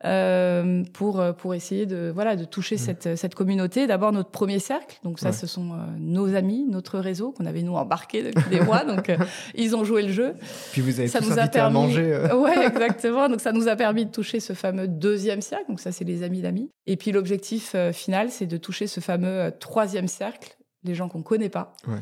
[0.04, 2.78] euh, pour pour essayer de voilà de toucher Mm.
[2.78, 3.87] cette cette communauté.
[3.87, 5.33] D'abord notre premier cercle, donc ça Ouais.
[5.33, 8.85] ce sont euh, nos amis, notre réseau qu'on avait nous embarqué depuis des mois.
[8.85, 9.16] Donc euh,
[9.54, 10.35] ils ont joué le jeu.
[10.72, 11.74] Puis vous avez Ça tous nous a invité à permis.
[11.74, 12.12] manger.
[12.12, 12.37] euh.
[12.37, 13.28] Ouais, exactement.
[13.28, 15.66] Donc ça nous a permis de toucher ce fameux deuxième cercle.
[15.68, 16.70] Donc ça c'est les amis d'amis.
[16.87, 21.09] Et puis l'objectif euh, final c'est de toucher ce fameux euh, troisième cercle, les gens
[21.09, 21.72] qu'on connaît pas.
[21.87, 21.94] Ouais.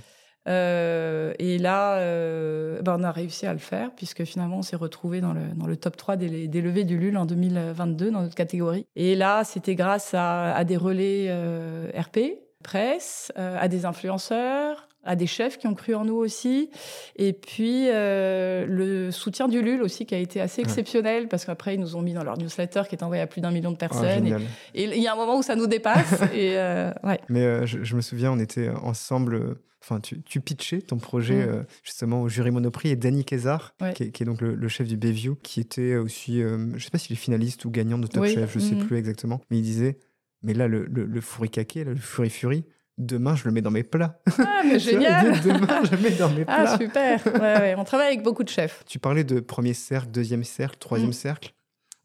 [0.49, 4.77] Euh, et là, euh, ben, on a réussi à le faire puisque finalement on s'est
[4.77, 8.23] retrouvé dans le, dans le top 3 des, des levées du LUL en 2022 dans
[8.23, 8.87] notre catégorie.
[8.97, 12.19] Et là, c'était grâce à, à des relais euh, RP,
[12.65, 16.71] presse, euh, à des influenceurs, à des chefs qui ont cru en nous aussi,
[17.17, 20.69] et puis euh, le soutien du LUL aussi qui a été assez Ouais.
[20.69, 23.41] exceptionnel parce qu'après ils nous ont mis dans leur newsletter qui est envoyé à plus
[23.41, 24.27] d'un million de Ah, personnes.
[24.75, 26.13] et- il y a un moment où ça nous dépasse.
[26.35, 27.19] et euh, ouais.
[27.29, 29.57] Mais euh, je, je me souviens, on était ensemble.
[29.85, 31.67] Enfin, tu, tu pitchais ton projet Mm.
[31.83, 33.93] justement au jury Monoprix et Danny Kézard, Ouais.
[33.95, 36.91] qui, est, qui est donc le, le chef du Bayview, qui était aussi, je sais
[36.91, 38.33] pas s'il est finaliste ou gagnant de Top Oui.
[38.35, 38.87] Chef, je sais Mhm.
[38.87, 39.99] plus exactement, mais il disait,
[40.45, 42.65] mais là le, le, le furikake, là, le furi furi,
[42.99, 44.21] demain je le mets dans mes plats.
[44.39, 46.65] Ah, mais génial Demain je le mets dans mes plats.
[46.73, 47.75] Ah, super ouais, ouais.
[47.79, 48.85] On travaille avec beaucoup de chefs.
[48.87, 51.15] Tu parlais de premier cercle, deuxième cercle, troisième Mm.
[51.15, 51.53] cercle.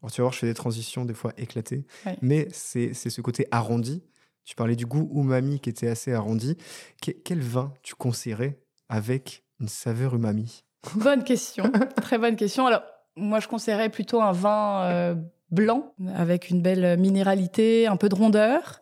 [0.02, 2.16] Alors, tu vas voir, je fais des transitions des fois éclatées, Ouais.
[2.22, 4.04] mais c'est c'est ce côté arrondi.
[4.44, 6.56] Tu parlais du goût umami qui était assez arrondi.
[7.02, 10.64] Que- quel vin tu conseillerais avec une saveur umami?
[10.94, 11.70] Bonne question.
[12.00, 12.66] Très bonne question.
[12.66, 12.82] Alors,
[13.16, 15.14] moi, je conseillerais plutôt un vin euh,
[15.50, 18.80] blanc avec une belle minéralité, un peu de rondeur.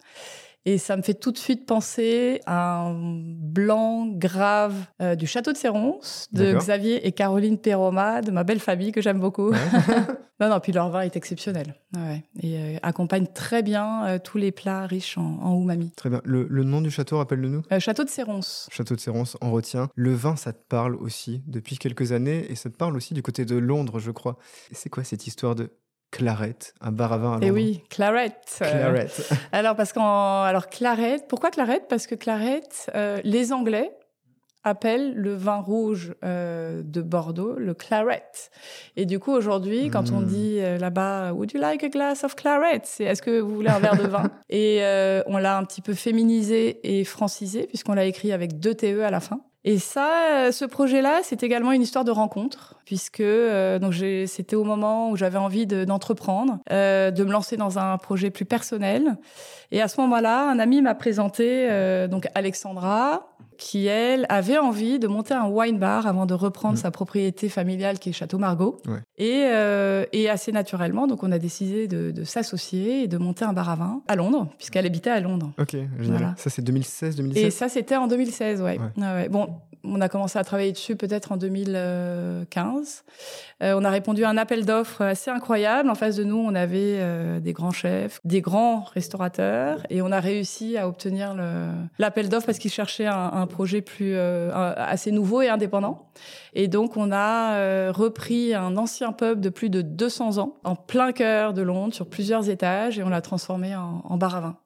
[0.69, 5.53] Et ça me fait tout de suite penser à un blanc grave euh, du château
[5.53, 6.55] de Séronce, de.
[6.55, 9.53] Xavier et Caroline Perroma, de ma belle famille que j'aime beaucoup.
[10.41, 11.77] non, non, puis leur vin est exceptionnel.
[11.95, 12.25] Ouais.
[12.43, 15.93] Et euh, accompagne très bien euh, tous les plats riches en, en umami.
[15.97, 16.21] Très bien.
[16.25, 18.69] Le, le nom du château, rappelle-le-nous château de Séronce.
[18.73, 19.89] Château de Séronce, on retient.
[19.95, 23.23] Le vin, ça te parle aussi depuis quelques années et ça te parle aussi du
[23.23, 24.37] côté de Londres, je crois.
[24.73, 25.71] C'est quoi cette histoire de
[26.17, 28.33] Claret, un bar à vin à Londres Et Eh oui, Claret.
[28.63, 29.09] Euh, Claret.
[29.53, 32.63] Alors parce qu'en alors Claret, pourquoi Claret Parce que Claret,
[32.95, 33.91] euh, les Anglais
[34.65, 38.25] appellent le vin rouge euh, de Bordeaux le claret.
[38.97, 40.27] Et du coup aujourd'hui, quand on Mm.
[40.27, 43.69] dit euh, là-bas Would you like a glass of claret C'est est-ce que vous voulez
[43.71, 44.25] un verre de vin?
[44.49, 48.75] Et euh, on l'a un petit peu féminisé et francisé puisqu'on l'a écrit avec deux
[48.75, 49.41] te à la fin.
[49.69, 53.21] Et ça, ce projet-là, c'est également une histoire de rencontre, puisque
[53.81, 53.95] donc
[54.27, 59.17] c'était au moment où j'avais envie d'entreprendre, de, me lancer dans un projet plus personnel.
[59.73, 61.69] Et à ce moment-là, un ami m'a présenté
[62.09, 66.83] donc Alexandra, qui, elle, avait envie de monter un wine bar avant de reprendre mmh.
[66.83, 68.79] sa propriété familiale qui est Château Margaux.
[69.19, 73.45] Et, euh, et, assez naturellement, donc on a décidé de, de s'associer et de monter
[73.45, 75.53] un bar à vin à Londres, puisqu'elle habitait à Londres.
[75.59, 76.35] Ok, génial.
[76.37, 78.79] Ça, c'est 2016, 2017 Et ça, c'était en 2016, ouais.
[78.97, 79.29] ouais.
[79.29, 79.49] Bon,
[79.87, 83.05] on a commencé à travailler dessus peut-être en 2015.
[83.63, 85.89] Euh, on a répondu à un appel d'offres assez incroyable.
[85.89, 90.13] En face de nous, on avait euh, des grands chefs, des grands restaurateurs, et on
[90.13, 91.35] a réussi à obtenir
[91.99, 96.11] l'appel d'offres parce qu'ils cherchaient un, projet plus euh, assez nouveau et indépendant.
[96.55, 101.13] Et donc, on a repris un ancien pub de plus de 200 ans en plein
[101.13, 104.57] cœur de Londres, sur plusieurs étages, et on l'a transformé en, en bar à vin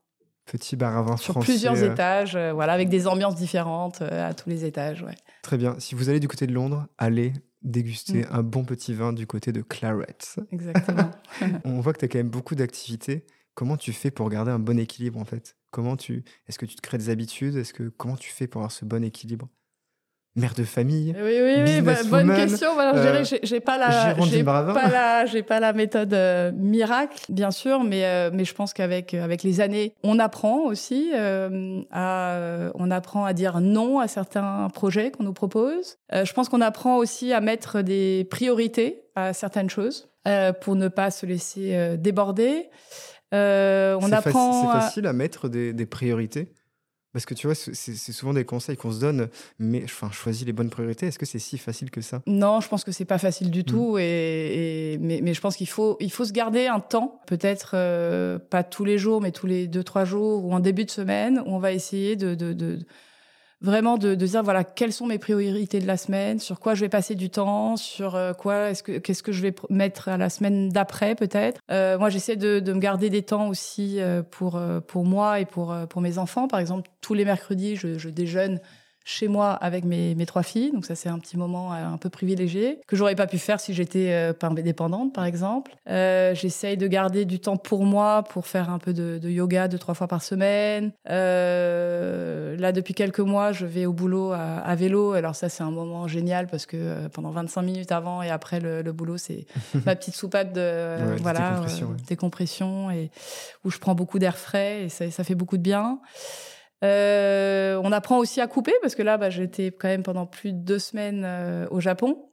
[0.50, 1.92] petit bar à vin Sur plusieurs euh.
[1.92, 5.02] étages, euh, voilà, avec des ambiances différentes euh, à tous les étages.
[5.02, 5.14] Ouais.
[5.42, 5.76] Très bien.
[5.78, 8.28] Si vous allez du côté de Londres, allez déguster mm.
[8.30, 10.16] un bon petit vin du côté de Claret.
[10.50, 11.10] Exactement.
[11.64, 13.26] On voit que tu as quand même beaucoup d'activités.
[13.54, 15.56] Comment tu fais pour garder un bon équilibre en fait?
[15.70, 17.56] Comment tu Est-ce que tu te crées des habitudes?
[17.56, 19.48] Est-ce que comment tu fais pour avoir ce bon équilibre?
[20.36, 22.74] Mère de famille Oui, oui, oui, bonne question.
[22.74, 27.50] Voilà, euh, j'ai pas la, j'ai pas la, j'ai pas la méthode euh, miracle, bien
[27.50, 32.90] sûr, mais euh, mais je pense qu'avec avec les années, on apprend aussi à, on
[32.92, 35.98] apprend à dire non à certains projets qu'on nous propose.
[36.12, 40.10] je pense qu'on apprend aussi à mettre des priorités à certaines choses
[40.60, 42.68] pour ne pas se laisser déborder.
[43.32, 44.72] On apprend.
[44.72, 46.52] C'est facile à mettre des, des priorités?
[47.12, 50.52] Parce que tu vois, c'est souvent des conseils qu'on se donne, mais enfin, choisis les
[50.52, 51.06] bonnes priorités.
[51.06, 52.22] Est-ce que c'est si facile que ça?
[52.28, 53.64] Non, je pense que c'est pas facile du mmh.
[53.64, 53.98] tout.
[53.98, 58.38] Et, mais, mais, je pense qu'il faut, il faut se garder un temps, peut-être euh,
[58.38, 61.42] pas tous les jours, mais tous les deux, trois jours ou en début de semaine,
[61.46, 62.78] où on va essayer de, de, de
[63.62, 66.80] vraiment de, de, dire voilà quelles sont mes priorités de la semaine, sur quoi je
[66.80, 70.16] vais passer du temps, sur euh, quoi est-ce que qu'est-ce que je vais mettre à
[70.16, 71.60] la semaine d'après peut-être.
[71.70, 75.40] Euh, moi j'essaie de, de, me garder des temps aussi euh, pour euh, pour moi
[75.40, 76.48] et pour pour mes enfants.
[76.48, 78.60] Par exemple tous les mercredis je, je déjeune
[79.10, 80.70] chez moi avec mes, mes trois filles.
[80.72, 83.60] Donc ça, c'est un petit moment euh, un peu privilégié que j'aurais pas pu faire
[83.60, 85.72] si j'étais euh, pas indépendante, par exemple.
[85.88, 89.66] Euh, J'essaye de garder du temps pour moi, pour faire un peu de, de yoga
[89.66, 90.92] deux, trois fois par semaine.
[91.08, 95.12] Euh, là, depuis quelques mois, je vais au boulot à, à vélo.
[95.12, 98.82] Alors ça, c'est un moment génial parce que pendant 25 minutes avant et après le,
[98.82, 99.46] le boulot, c'est
[99.86, 101.96] ma petite soupape de, voilà, décompression, ouais.
[102.08, 103.10] décompression et
[103.64, 105.98] où je prends beaucoup d'air frais et ça, ça fait beaucoup de bien.
[106.82, 110.52] Euh, on apprend aussi à couper parce que là, bah, j'étais quand même pendant plus
[110.52, 112.30] de deux semaines euh, au Japon.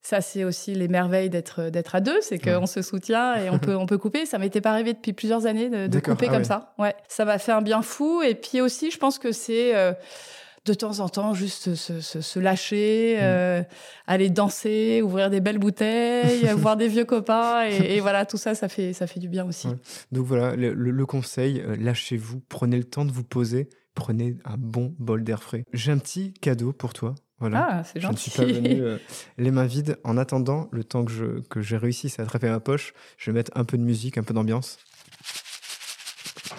[0.00, 3.58] Ça, c'est aussi les merveilles d'être d'être à deux, c'est qu'on se soutient et on
[3.58, 4.26] peut on peut couper.
[4.26, 6.74] Ça m'était pas arrivé depuis plusieurs années de, de couper ah comme ça.
[6.78, 8.22] Ouais, ça m'a fait un bien fou.
[8.22, 9.92] Et puis aussi, je pense que c'est euh,
[10.64, 13.20] de temps en temps juste se, se, se lâcher, mm.
[13.22, 13.62] euh,
[14.06, 18.54] aller danser, ouvrir des belles bouteilles, voir des vieux copains et, et, voilà tout ça,
[18.54, 19.66] ça fait ça fait du bien aussi.
[19.66, 19.76] Ouais.
[20.12, 24.94] Donc voilà le, le conseil, lâchez-vous, prenez le temps de vous poser prenez un bon
[24.98, 25.64] bol d'air frais.
[25.72, 27.16] J'ai un petit cadeau pour toi.
[27.40, 27.68] Voilà.
[27.68, 28.30] Ah, c'est gentil.
[28.36, 28.98] Je ne suis pas venu euh,
[29.38, 29.98] les mains vides.
[30.04, 33.34] En attendant, le temps que je que j'ai réussi à attraper ma poche, je vais
[33.34, 34.78] mettre un peu de musique, un peu d'ambiance.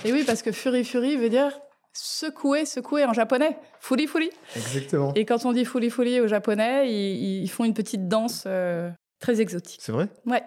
[0.04, 1.52] Et oui, parce que Fury Fury veut dire
[1.94, 3.58] secouer, secouer en japonais.
[3.80, 4.30] Furi Furi.
[4.56, 5.14] Exactement.
[5.16, 8.90] Et quand on dit Furi Furi au japonais, ils, ils font une petite danse euh,
[9.20, 9.80] très exotique.
[9.82, 10.10] C'est vrai?
[10.26, 10.44] Ouais.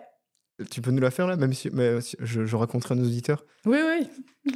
[0.70, 3.44] Tu peux nous la faire là, même si, mais, je, je raconterai à nos auditeurs.
[3.66, 4.52] Oui, oui.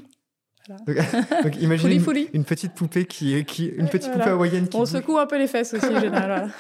[0.69, 1.03] Voilà.
[1.43, 1.57] Donc,
[2.35, 4.25] une, petite poupée qui, qui une petite voilà.
[4.25, 6.51] poupée hawaïenne qui On secoue un peu les fesses aussi, en général.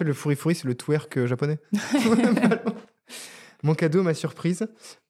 [0.00, 1.58] le fouri fouri, c'est le twerk japonais.
[3.62, 4.66] Mon cadeau, ma surprise,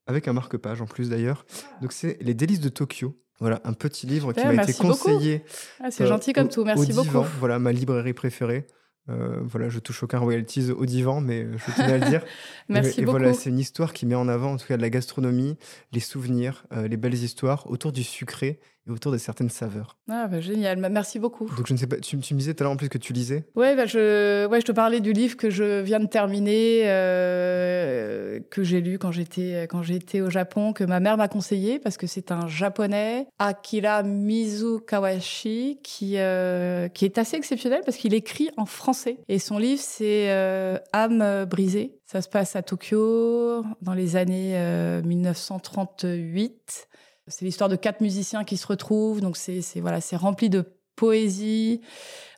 [0.06, 1.44] avec un marque-page en plus d'ailleurs.
[1.82, 3.18] Donc c'est Les délices de Tokyo.
[3.40, 5.42] Voilà, un petit livre qui m'a été conseillé.
[5.80, 7.26] Ah, c'est euh, gentil comme tout, merci au beaucoup.
[7.40, 8.66] Voilà, ma librairie préférée.
[9.10, 12.24] Euh, voilà, je touche aucun royalties au divan, mais je tenais à le dire.
[12.68, 13.18] Merci et, beaucoup.
[13.18, 15.56] Et voilà, c'est une histoire qui met en avant, en tout cas, de la gastronomie,
[15.92, 19.96] les souvenirs, euh, les belles histoires autour du sucré et autour de certaines saveurs.
[20.10, 21.48] Ah, bah, génial, merci beaucoup.
[21.56, 22.98] Donc, je ne sais pas, tu, tu me disais tout à l'heure en plus que
[22.98, 26.06] tu lisais Ouais, bah, je, ouais, je te parlais du livre que je viens de
[26.06, 31.28] terminer, euh, que j'ai lu quand j'étais, quand j'étais au Japon, que ma mère m'a
[31.28, 37.96] conseillé parce que c'est un japonais, Akira Mizukawashi, qui, euh, qui est assez exceptionnel parce
[37.96, 39.18] qu'il écrit en français.
[39.28, 41.98] Et son livre, c'est euh, Âme brisée.
[42.04, 44.58] Ça se passe à Tokyo dans les années
[45.04, 46.88] 1938.
[47.26, 51.80] C'est l'histoire de quatre musiciens qui se retrouvent, donc c'est voilà, c'est rempli de poésie,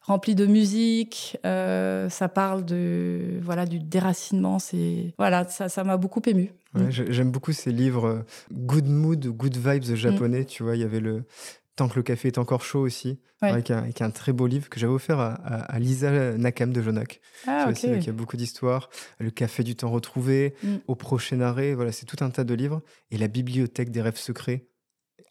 [0.02, 1.36] rempli de musique.
[1.44, 4.58] Euh, ça parle de voilà du déracinement.
[4.58, 6.52] C'est voilà, ça ça m'a beaucoup ému.
[6.74, 6.90] Ouais, mm.
[6.90, 8.22] J'aime beaucoup ces livres euh,
[8.52, 10.42] good mood, good vibes japonais.
[10.42, 10.46] Mm.
[10.46, 11.24] Tu vois, il y avait le
[11.76, 14.94] Tant que le café est encore chaud aussi, avec, un, très beau livre que j'avais
[14.94, 17.20] offert à, Lisa Nakam de Jonac.
[17.46, 18.88] Ah, aussi, il y a beaucoup d'histoires.
[19.18, 20.76] Le café du temps retrouvé, mm.
[20.86, 22.80] au prochain arrêt, voilà, c'est tout un tas de livres.
[23.10, 24.64] Et la bibliothèque des rêves secrets,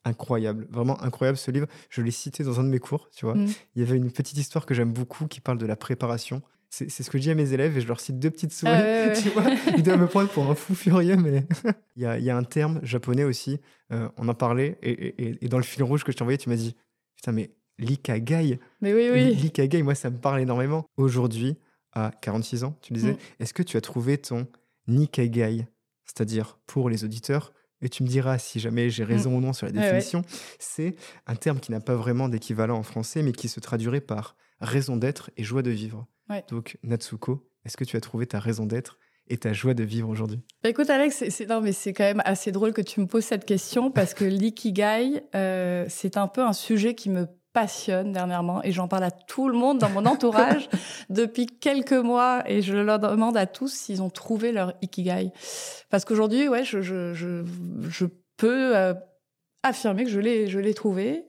[0.05, 1.67] incroyable, vraiment incroyable ce livre.
[1.89, 3.35] Je l'ai cité dans un de mes cours, tu vois.
[3.35, 3.47] Mm.
[3.75, 6.41] Il y avait une petite histoire que j'aime beaucoup qui parle de la préparation.
[6.69, 8.71] C'est ce que je dis à mes élèves et je leur cite deux petites souris.
[9.23, 9.45] Tu vois
[9.77, 11.45] Ils doivent me prendre pour un fou furieux, mais
[11.95, 13.61] il, y a, il, y a, un terme japonais aussi.
[13.93, 16.49] Euh, on en parlait et, et, dans le fil rouge que je t'ai envoyé, tu
[16.49, 16.75] m'as dit
[17.15, 18.59] Putain, mais l'ikagai.
[18.81, 19.35] Mais oui, oui.
[19.35, 20.85] L'ikagai, moi, ça me parle énormément.
[20.97, 21.57] Aujourd'hui,
[21.93, 23.17] à 46 ans, tu disais, mm.
[23.39, 24.47] est-ce que tu as trouvé ton
[24.87, 25.67] nikagai
[26.05, 27.53] C'est-à-dire, pour les auditeurs,
[27.85, 29.35] et tu me diras si jamais j'ai raison mm.
[29.35, 30.23] ou non sur la définition,
[30.57, 30.95] c'est
[31.27, 34.97] un terme qui n'a pas vraiment d'équivalent en français, mais qui se traduirait par raison
[34.97, 36.07] d'être et joie de vivre.
[36.49, 40.09] Donc, Natsuko, est-ce que tu as trouvé ta raison d'être et ta joie de vivre
[40.09, 40.41] aujourd'hui?
[40.63, 43.25] Bah, Écoute, Alex, c'est, non, mais c'est quand même assez drôle que tu me poses
[43.25, 48.61] cette question parce que l'ikigai, euh, c'est un peu un sujet qui me passionne dernièrement
[48.63, 50.67] et j'en parle à tout le monde dans mon entourage
[51.09, 55.31] depuis quelques mois et je leur demande à tous s'ils ont trouvé leur ikigai.
[55.89, 57.45] Parce qu'aujourd'hui, ouais, je, je, je,
[57.89, 58.93] je peux euh,
[59.63, 61.27] affirmer que je l'ai, je l'ai trouvé.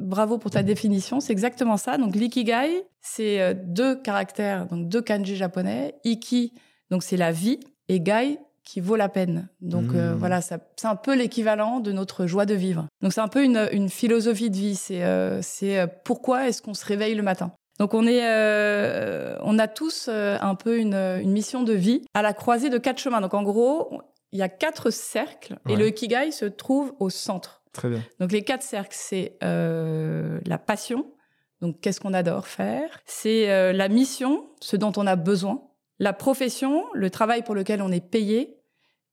[0.00, 1.98] Bravo pour ta définition, c'est exactement ça.
[1.98, 5.94] Donc l'ikigai, c'est euh, deux caractères, donc deux kanji japonais.
[6.02, 6.52] Iki,
[6.90, 9.48] donc c'est la vie, et gai, qui vaut la peine.
[9.60, 10.18] Donc euh, mmh.
[10.18, 12.86] voilà, c'est un peu l'équivalent de notre joie de vivre.
[13.02, 14.76] Donc c'est un peu une, une, philosophie de vie.
[14.76, 17.52] C'est euh, c'est pourquoi est-ce qu'on se réveille le matin?
[17.78, 18.20] Donc on est,
[19.42, 22.98] on a tous un peu une, une, mission de vie à la croisée de quatre
[22.98, 23.22] chemins.
[23.22, 27.60] Donc en gros, il y a quatre cercles et le ikigai se trouve au centre.
[27.72, 28.02] Très bien.
[28.18, 31.06] Donc les quatre cercles, c'est euh, la passion,
[31.60, 35.62] donc qu'est-ce qu'on adore faire, c'est euh, la mission, ce dont on a besoin,
[36.00, 38.56] la profession, le travail pour lequel on est payé,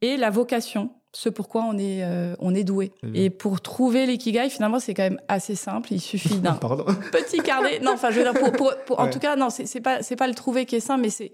[0.01, 2.91] et la vocation, ce pourquoi on est euh, on est doué.
[3.13, 5.91] Et pour trouver l'ikigai, finalement, c'est quand même assez simple.
[5.91, 7.79] Il suffit d'un petit carnet.
[7.79, 10.65] Non, enfin, je veux dire, pour, pour, en tout cas, non, c'est pas le trouver
[10.65, 11.31] qui est simple, mais c'est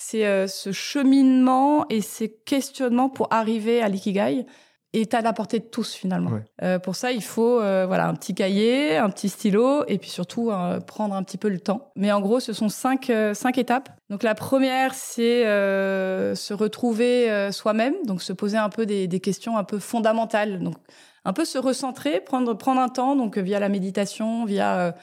[0.00, 4.46] c'est ce cheminement et ces questionnements pour arriver à l'ikigai
[4.92, 6.30] est à la portée de tous finalement.
[6.62, 10.08] Euh, pour ça, il faut euh, voilà un petit cahier, un petit stylo et puis
[10.08, 11.92] surtout euh, prendre un petit peu le temps.
[11.94, 13.90] Mais en gros, ce sont cinq cinq étapes.
[14.08, 19.58] Donc la première, c'est se retrouver soi-même, donc se poser un peu des, des, questions
[19.58, 20.60] un peu fondamentales.
[20.60, 20.76] Donc
[21.24, 24.94] un peu se recentrer, prendre prendre un temps, donc via la méditation, via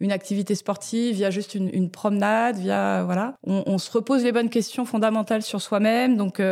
[0.00, 4.32] une activité sportive, via juste une, une promenade, via voilà, on, on, se repose les
[4.32, 6.18] bonnes questions fondamentales sur soi-même.
[6.18, 6.42] Donc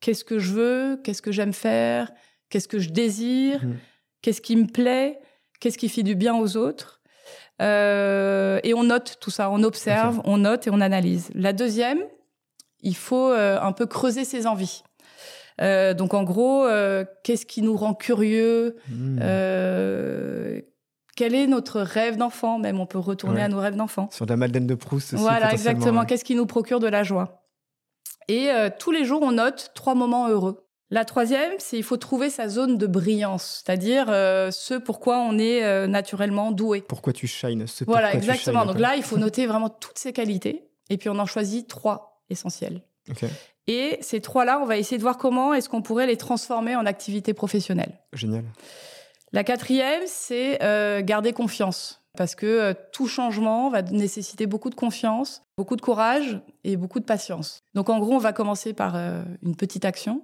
[0.00, 2.10] qu'est-ce que je veux, qu'est-ce que j'aime faire?
[2.50, 3.76] Qu'est-ce que je désire mmh.
[4.22, 5.18] Qu'est-ce qui me plaît?
[5.60, 7.00] Qu'est-ce qui fait du bien aux autres?
[7.62, 11.30] Euh, Et on note tout ça, on observe, on note et on analyse.
[11.34, 12.00] La deuxième,
[12.80, 14.82] il faut euh, un peu creuser ses envies.
[15.60, 16.66] Euh, donc en gros,
[17.22, 18.76] qu'est-ce qui nous rend curieux?
[18.88, 19.18] Mmh.
[21.16, 22.58] Quel est notre rêve d'enfant?
[22.58, 24.08] Même on peut retourner à nos rêves d'enfant.
[24.10, 25.14] Sur la Madeleine de Proust.
[25.14, 26.04] Aussi, voilà, exactement.
[26.04, 27.46] Qu'est-ce qui nous procure de la joie?
[28.28, 30.66] Et tous les jours, on note trois moments heureux.
[30.92, 35.38] La troisième, c'est il faut trouver sa zone de brillance, c'est-à-dire euh, ce pourquoi on
[35.38, 36.80] est euh, naturellement doué.
[36.80, 38.66] Pourquoi tu shines, ce Voilà, exactement.
[38.66, 42.24] Donc là, il faut noter vraiment toutes ces qualités, et puis on en choisit trois
[42.28, 42.82] essentielles.
[43.68, 46.86] Et ces trois-là, on va essayer de voir comment est-ce qu'on pourrait les transformer en
[46.86, 48.00] activité professionnelle.
[48.12, 48.44] Génial.
[49.32, 51.98] La quatrième, c'est euh, garder confiance.
[52.16, 57.04] Parce que tout changement va nécessiter beaucoup de confiance, beaucoup de courage et beaucoup de
[57.04, 57.62] patience.
[57.74, 60.20] Donc en gros, on va commencer par une petite action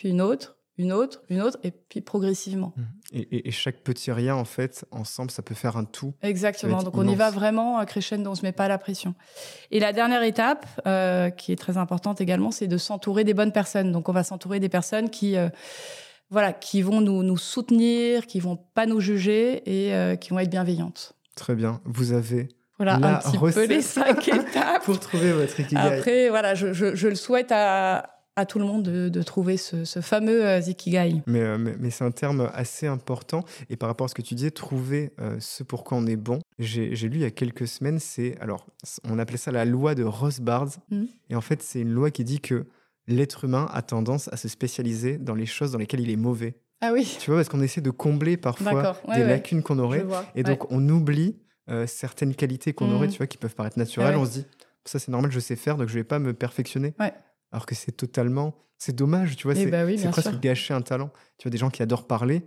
[0.00, 2.72] puis une autre, une autre, une autre, et puis progressivement.
[3.12, 3.18] Mmh.
[3.32, 6.14] Et, chaque petit rien, en fait, ensemble, ça peut faire un tout.
[6.22, 6.82] Exactement.
[6.82, 9.14] Donc on y va vraiment crescendo, on se met pas la pression.
[9.70, 13.52] Et la dernière étape, euh, qui est très importante également, c'est de s'entourer des bonnes
[13.52, 13.92] personnes.
[13.92, 15.50] Donc on va s'entourer des personnes qui, euh,
[16.30, 20.38] voilà, qui vont nous, nous soutenir, qui vont pas nous juger et euh, qui vont
[20.38, 21.12] être bienveillantes.
[21.36, 21.82] Très bien.
[21.84, 24.84] Vous avez voilà, un petit peu les cinq étapes.
[24.84, 25.78] Pour trouver votre ikigai.
[25.78, 30.46] Après, voilà, je, je le souhaite à, à tout le monde de, trouver ce, fameux
[30.46, 31.22] euh, Zikigai.
[31.28, 33.44] Euh, mais, mais, c'est un terme assez important.
[33.68, 36.16] Et par rapport à ce que tu disais, trouver euh, ce pour quoi on est
[36.16, 36.40] bon.
[36.58, 38.38] J'ai lu il y a quelques semaines, c'est.
[38.40, 38.66] Alors,
[39.04, 40.70] on appelait ça la loi de Rothbard.
[40.90, 41.04] Mmh.
[41.30, 42.66] Et en fait, c'est une loi qui dit que
[43.06, 46.54] l'être humain a tendance à se spécialiser dans les choses dans lesquelles il est mauvais.
[46.80, 47.16] Ah oui.
[47.20, 50.04] Tu vois, parce qu'on essaie de combler parfois des lacunes qu'on aurait.
[50.34, 51.36] Et donc, on oublie
[51.86, 53.12] certaines qualités qu'on aurait, mmh.
[53.12, 54.16] tu vois, qui peuvent paraître naturelles.
[54.16, 54.46] On se dit,
[54.84, 56.94] ça c'est normal, je sais faire, donc je vais pas me perfectionner.
[56.98, 57.12] Ouais
[57.52, 58.54] alors que c'est totalement.
[58.78, 59.54] C'est dommage, tu vois.
[59.56, 61.10] Eh c'est bah presque gâcher un talent.
[61.36, 62.38] Tu vois, des gens qui adorent parler,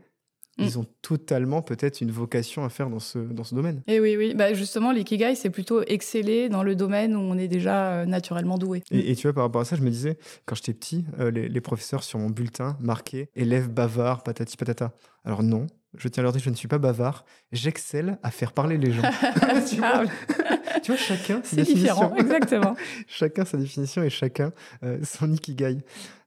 [0.57, 0.63] mm.
[0.63, 3.83] ils ont totalement peut-être une vocation à faire dans ce, dans ce domaine.
[3.85, 4.33] Et eh oui, oui.
[4.33, 8.57] Bah, justement, l'ikigai, c'est plutôt exceller dans le domaine où on est déjà euh, naturellement
[8.57, 8.81] doué.
[8.89, 11.47] Et, tu vois, par rapport à ça, je me disais, quand j'étais petit, euh, les,
[11.47, 14.93] les, professeurs sur mon bulletin marquaient élève bavard, patati patata.
[15.23, 15.67] Alors non,
[15.97, 17.25] je tiens à leur dire, je ne suis pas bavard.
[17.51, 19.01] J'excelle à faire parler les gens.
[19.69, 20.03] tu, vois,
[20.83, 22.75] tu, vois, chacun C'est différent, exactement.
[23.07, 24.51] chacun sa définition et chacun
[24.83, 25.77] euh, son ikigai.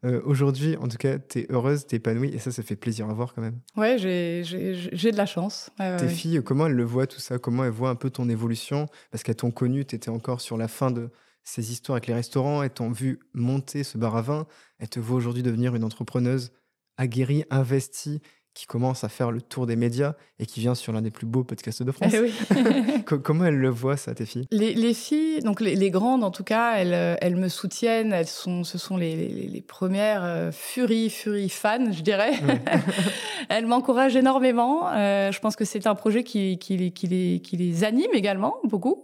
[0.05, 2.77] Euh, Aujourd'hui, en tout cas, tu es heureuse, tu es épanouie et ça, ça fait
[2.77, 3.59] plaisir à voir quand même.
[3.77, 5.71] Ouais, j'ai de la chance.
[5.79, 7.39] Tes filles, comment elles le voient tout ça?
[7.39, 8.87] Comment elles voient un peu ton évolution?
[9.11, 11.11] Parce qu'elles t'ont connu, tu étais encore sur la fin de
[11.47, 14.47] ces histoires avec les restaurants, elles t'ont vu monter ce bar à vin,
[14.79, 16.53] elles te voient aujourd'hui devenir une entrepreneuse
[16.97, 18.21] aguerrie, investie,
[18.57, 21.27] qui commence à faire le tour des médias et qui vient sur l'un des plus
[21.27, 22.15] beaux podcasts de France.
[22.15, 24.47] Eh Comment elles le voient, ça, tes filles?
[24.51, 28.15] Les, filles, donc les, grandes en tout cas, elles, euh, elles me soutiennent.
[28.15, 32.33] Elles sont, ce sont les, premières euh, Fury, Fury fans, je dirais.
[33.51, 34.89] elles m'encouragent énormément.
[34.89, 38.57] Euh, je pense que c'est un projet qui, qui, qui, les, qui les anime également
[38.65, 39.03] beaucoup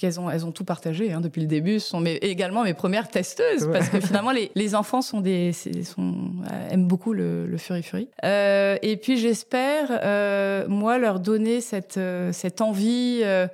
[0.00, 1.78] qu'elles ont, elles ont tout partagé hein, depuis le début.
[1.78, 5.52] Ce sont mes, également mes premières testeuses parce que finalement les, les enfants sont des,
[5.52, 6.14] sont,
[6.50, 8.08] euh, aiment beaucoup le, le Fury Fury.
[8.24, 12.00] Euh, et puis j'espère euh, moi leur donner cette
[12.32, 13.46] cette envie, euh,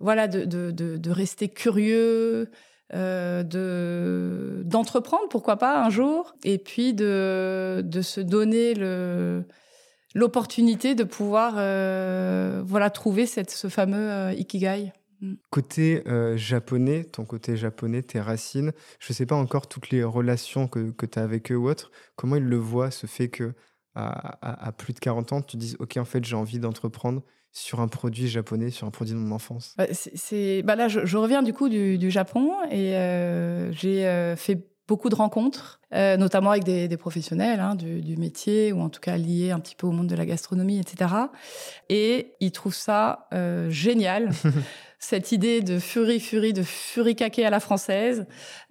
[0.00, 2.50] voilà, de, de, de, de, rester curieux.
[2.92, 9.44] de d'entreprendre pourquoi pas un jour et puis de de se donner le
[10.14, 11.52] l'opportunité de pouvoir
[12.64, 15.34] voilà trouver cette ce fameux ikigai Mm.
[15.50, 20.02] Côté euh, japonais, ton côté japonais, tes racines, je ne sais pas encore toutes les
[20.02, 23.28] relations que, que tu as avec eux ou autres, comment ils le voient, ce fait
[23.28, 23.54] que
[23.96, 27.88] à, plus de 40 ans, tu dises, OK, en fait, j'ai envie d'entreprendre sur un
[27.88, 29.74] produit japonais, sur un produit de mon enfance?
[29.76, 34.64] Bah, c'est, bah Là, je, reviens du coup du, Japon et euh, j'ai euh, fait
[34.88, 39.16] beaucoup de rencontres, notamment avec des, professionnels hein, du, du, métier ou en tout cas
[39.18, 41.12] liés un petit peu au monde de la gastronomie, etc.
[41.90, 43.28] Et ils trouvent ça
[43.68, 44.30] génial.
[45.00, 48.26] cette idée de furie furie de furikake à la française,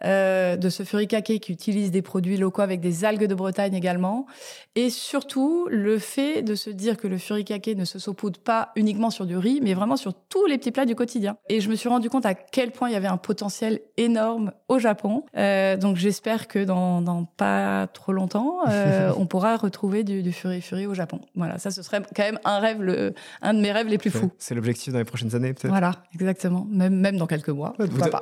[0.06, 4.28] euh, de ce furikake qui utilise des produits locaux avec des algues de Bretagne également,
[4.76, 9.10] et surtout le fait de se dire que le furikake ne se saupoudre pas uniquement
[9.10, 11.36] sur du riz, mais vraiment sur tous les petits plats du quotidien.
[11.50, 14.52] Et je me suis rendu compte à quel point il y avait un potentiel énorme
[14.68, 15.26] au Japon.
[15.36, 20.32] Euh, donc j'espère que dans, dans, pas trop longtemps, euh, on pourra retrouver du, du
[20.32, 21.20] furi furi au Japon.
[21.36, 24.12] Voilà, ça ce serait quand même un rêve, le, un de mes rêves les plus
[24.12, 24.32] fous.
[24.38, 25.72] C'est l'objectif dans les prochaines années peut-être.
[25.72, 27.76] Voilà, Exactement, même, même dans quelques mois.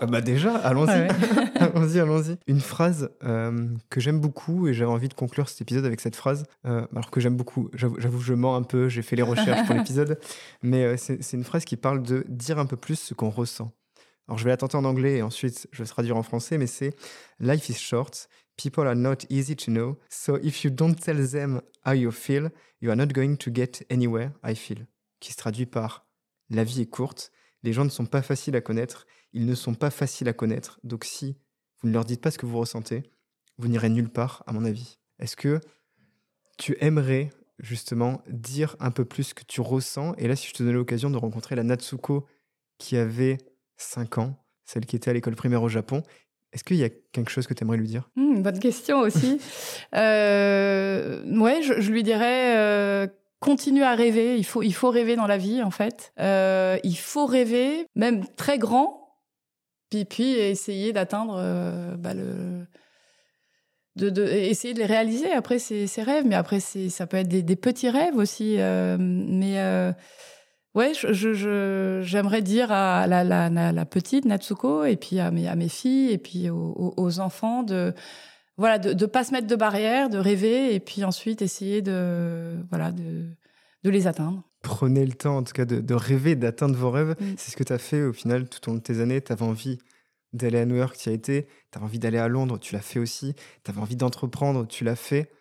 [0.07, 1.07] bah déjà, allons-y.
[1.55, 2.37] allons-y, allons-y.
[2.45, 6.15] Une phrase euh, que j'aime beaucoup, et j'avais envie de conclure cet épisode avec cette
[6.15, 9.65] phrase, euh, alors que j'aime beaucoup, j'avoue, je mens un peu, j'ai fait les recherches
[9.65, 10.19] pour l'épisode,
[10.61, 13.71] mais euh, c'est une phrase qui parle de dire un peu plus ce qu'on ressent.
[14.27, 16.67] Alors je vais la tenter en anglais et ensuite je vais traduire en français, mais
[16.67, 16.95] c'est
[17.39, 18.27] Life is short,
[18.57, 22.49] people are not easy to know, so if you don't tell them how you feel,
[22.81, 24.85] you are not going to get anywhere, I feel.
[25.19, 26.05] Qui se traduit par
[26.49, 27.31] La vie est courte,
[27.68, 30.80] les gens ne sont pas faciles à connaître, ils ne sont pas faciles à connaître.
[30.86, 31.36] Donc si
[31.82, 33.03] vous ne leur dites pas ce que vous ressentez,
[33.57, 34.99] vous n'irez nulle part, à mon avis.
[35.20, 35.59] Est-ce que
[36.57, 40.13] tu aimerais justement dire un peu plus ce que tu ressens?
[40.18, 42.26] Et là, si je te donnais l'occasion de rencontrer la Natsuko
[42.78, 43.38] qui avait
[43.76, 46.03] 5 ans, celle qui était à l'école primaire au Japon,
[46.53, 48.09] est-ce qu'il y a quelque chose que tu aimerais lui dire?
[48.15, 49.41] Mmh, Bonne question aussi.
[49.93, 53.07] euh, ouais, je, lui dirais euh,
[53.39, 54.38] continue à rêver.
[54.38, 56.13] Il faut, il faut rêver dans la vie, en fait.
[56.19, 59.15] Euh, il faut rêver, même très grand,
[59.89, 62.65] puis, puis essayer d'atteindre euh, bah, le.
[63.95, 67.55] De, de, essayer de les réaliser après ces, rêves, mais après ça peut être des,
[67.55, 68.57] petits rêves aussi.
[68.59, 69.57] Euh, mais
[70.75, 75.67] ouais, je, j'aimerais dire à la, la, petite Natsuko et puis à mes, à mes
[75.67, 77.95] filles et puis aux enfants de
[78.57, 82.55] voilà, de ne pas se mettre de barrières, de rêver et puis ensuite essayer de,
[82.69, 83.25] voilà, de,
[83.83, 84.43] de les atteindre.
[84.63, 87.15] Prenez le temps, en tout cas, de, rêver, d'atteindre vos rêves.
[87.19, 87.35] Mm.
[87.37, 89.21] C'est ce que tu as fait au final tout au long de tes années.
[89.21, 89.77] Tu avais envie
[90.33, 91.45] d'aller à New York, tu y as été.
[91.71, 93.35] Tu avais envie d'aller à Londres, tu l'as fait aussi.
[93.63, 95.31] Tu avais envie d'entreprendre, tu l'as fait.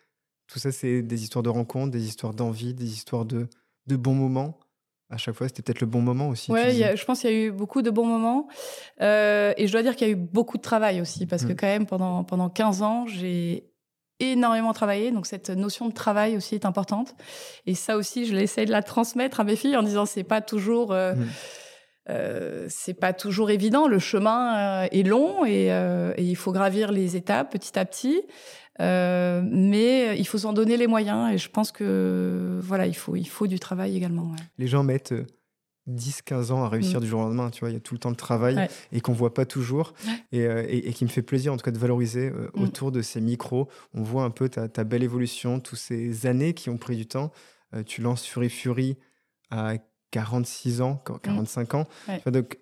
[0.47, 3.47] Tout ça, c'est des histoires de rencontres, des histoires d'envie, des histoires de,
[3.87, 4.59] de bons moments
[5.09, 6.51] à chaque fois, c'était peut-être le bon moment aussi.
[6.51, 8.47] Ouais, je pense qu'il y a eu beaucoup de bons moments.
[9.01, 11.53] Euh, et je dois dire qu'il y a eu beaucoup de travail aussi, parce que
[11.53, 11.55] mm.
[11.55, 13.71] quand même, pendant, pendant 15 ans, j'ai
[14.19, 15.11] énormément travaillé.
[15.11, 17.15] Donc cette notion de travail aussi est importante.
[17.65, 20.41] Et ça aussi, je l'essaie de la transmettre à mes filles en disant c'est pas
[20.41, 20.91] toujours...
[20.91, 21.27] Euh, mm.
[22.09, 23.87] euh, c'est pas toujours évident.
[23.87, 28.23] Le chemin est long et, et, il faut gravir les étapes petit à petit.
[28.79, 33.15] Euh, mais il faut s'en donner les moyens et je pense que voilà, il faut,
[33.15, 34.31] il faut du travail également.
[34.57, 35.13] Les gens mettent
[35.89, 37.03] 10-15 euh, ans à réussir mm.
[37.03, 39.01] du jour au lendemain, tu vois, il y a tout le temps de travail et
[39.01, 39.93] qu'on voit pas toujours
[40.33, 42.61] euh, et, et, qui me fait plaisir en tout cas de valoriser mm.
[42.61, 43.67] autour de ces micros.
[43.93, 47.07] On voit un peu ta, ta, belle évolution, toutes ces années qui ont pris du
[47.07, 47.31] temps.
[47.85, 48.97] tu lances Fury Fury
[49.49, 49.73] à
[50.11, 51.77] 46 ans, 45 mm.
[51.77, 51.87] ans.
[52.27, 52.59] donc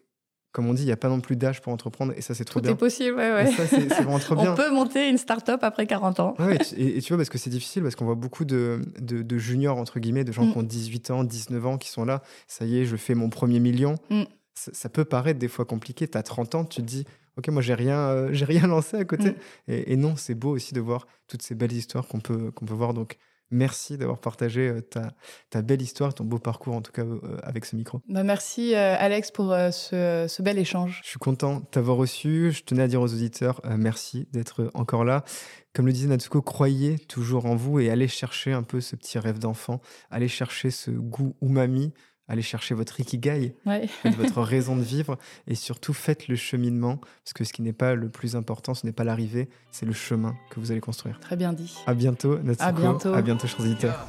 [0.55, 2.45] comme on dit, il n'y a pas non plus d'âge pour entreprendre et ça, c'est
[2.45, 2.71] trop Tout bien.
[2.71, 3.51] est possible, ouais, ouais.
[3.51, 4.53] Ça, c'est c'est vraiment trop bien.
[4.53, 6.33] On peut monter une start-up après 40 ans.
[6.39, 8.45] Ouais, et, tu, et- et tu vois, parce que c'est difficile, parce qu'on voit beaucoup
[8.45, 10.51] de, de, de juniors, entre guillemets, de gens Mm.
[10.53, 12.21] qui ont 18 ans, 19 ans, qui sont là.
[12.47, 13.95] Ça y est, je fais mon premier million.
[14.09, 14.23] Mm.
[14.53, 16.07] Ça, ça peut paraître des fois compliqué.
[16.07, 17.03] Tu as 30 ans, tu te dis,
[17.37, 19.31] OK, moi, j'ai rien, euh, j'ai rien lancé à côté.
[19.31, 19.35] Mm.
[19.67, 22.65] Et, et non, c'est beau aussi de voir toutes ces belles histoires qu'on peut, qu'on
[22.65, 22.93] peut voir.
[22.93, 23.17] Donc,
[23.51, 25.13] merci d'avoir partagé euh, ta,
[25.49, 28.01] ta belle histoire, ton beau parcours, en tout cas, euh, avec ce micro.
[28.07, 31.01] Bah, merci euh, Alex pour euh, ce, ce bel échange.
[31.03, 32.51] Je suis content de t'avoir reçu.
[32.51, 35.23] Je tenais à dire aux auditeurs merci d'être encore là.
[35.73, 39.19] Comme le disait Natsuko, croyez toujours en vous et allez chercher un peu ce petit
[39.19, 39.81] rêve d'enfant.
[40.09, 41.93] Allez chercher ce goût umami.
[42.27, 43.87] Allez chercher votre ikigai, Ouais.
[44.01, 45.17] faites votre raison de vivre
[45.47, 48.85] et surtout faites le cheminement parce que ce qui n'est pas le plus important, ce
[48.85, 51.19] n'est pas l'arrivée, c'est le chemin que vous allez construire.
[51.19, 51.75] Très bien dit.
[51.85, 52.63] À bientôt, Natsuko.
[52.67, 53.13] À bientôt.
[53.13, 54.07] À bientôt, chers auditeurs.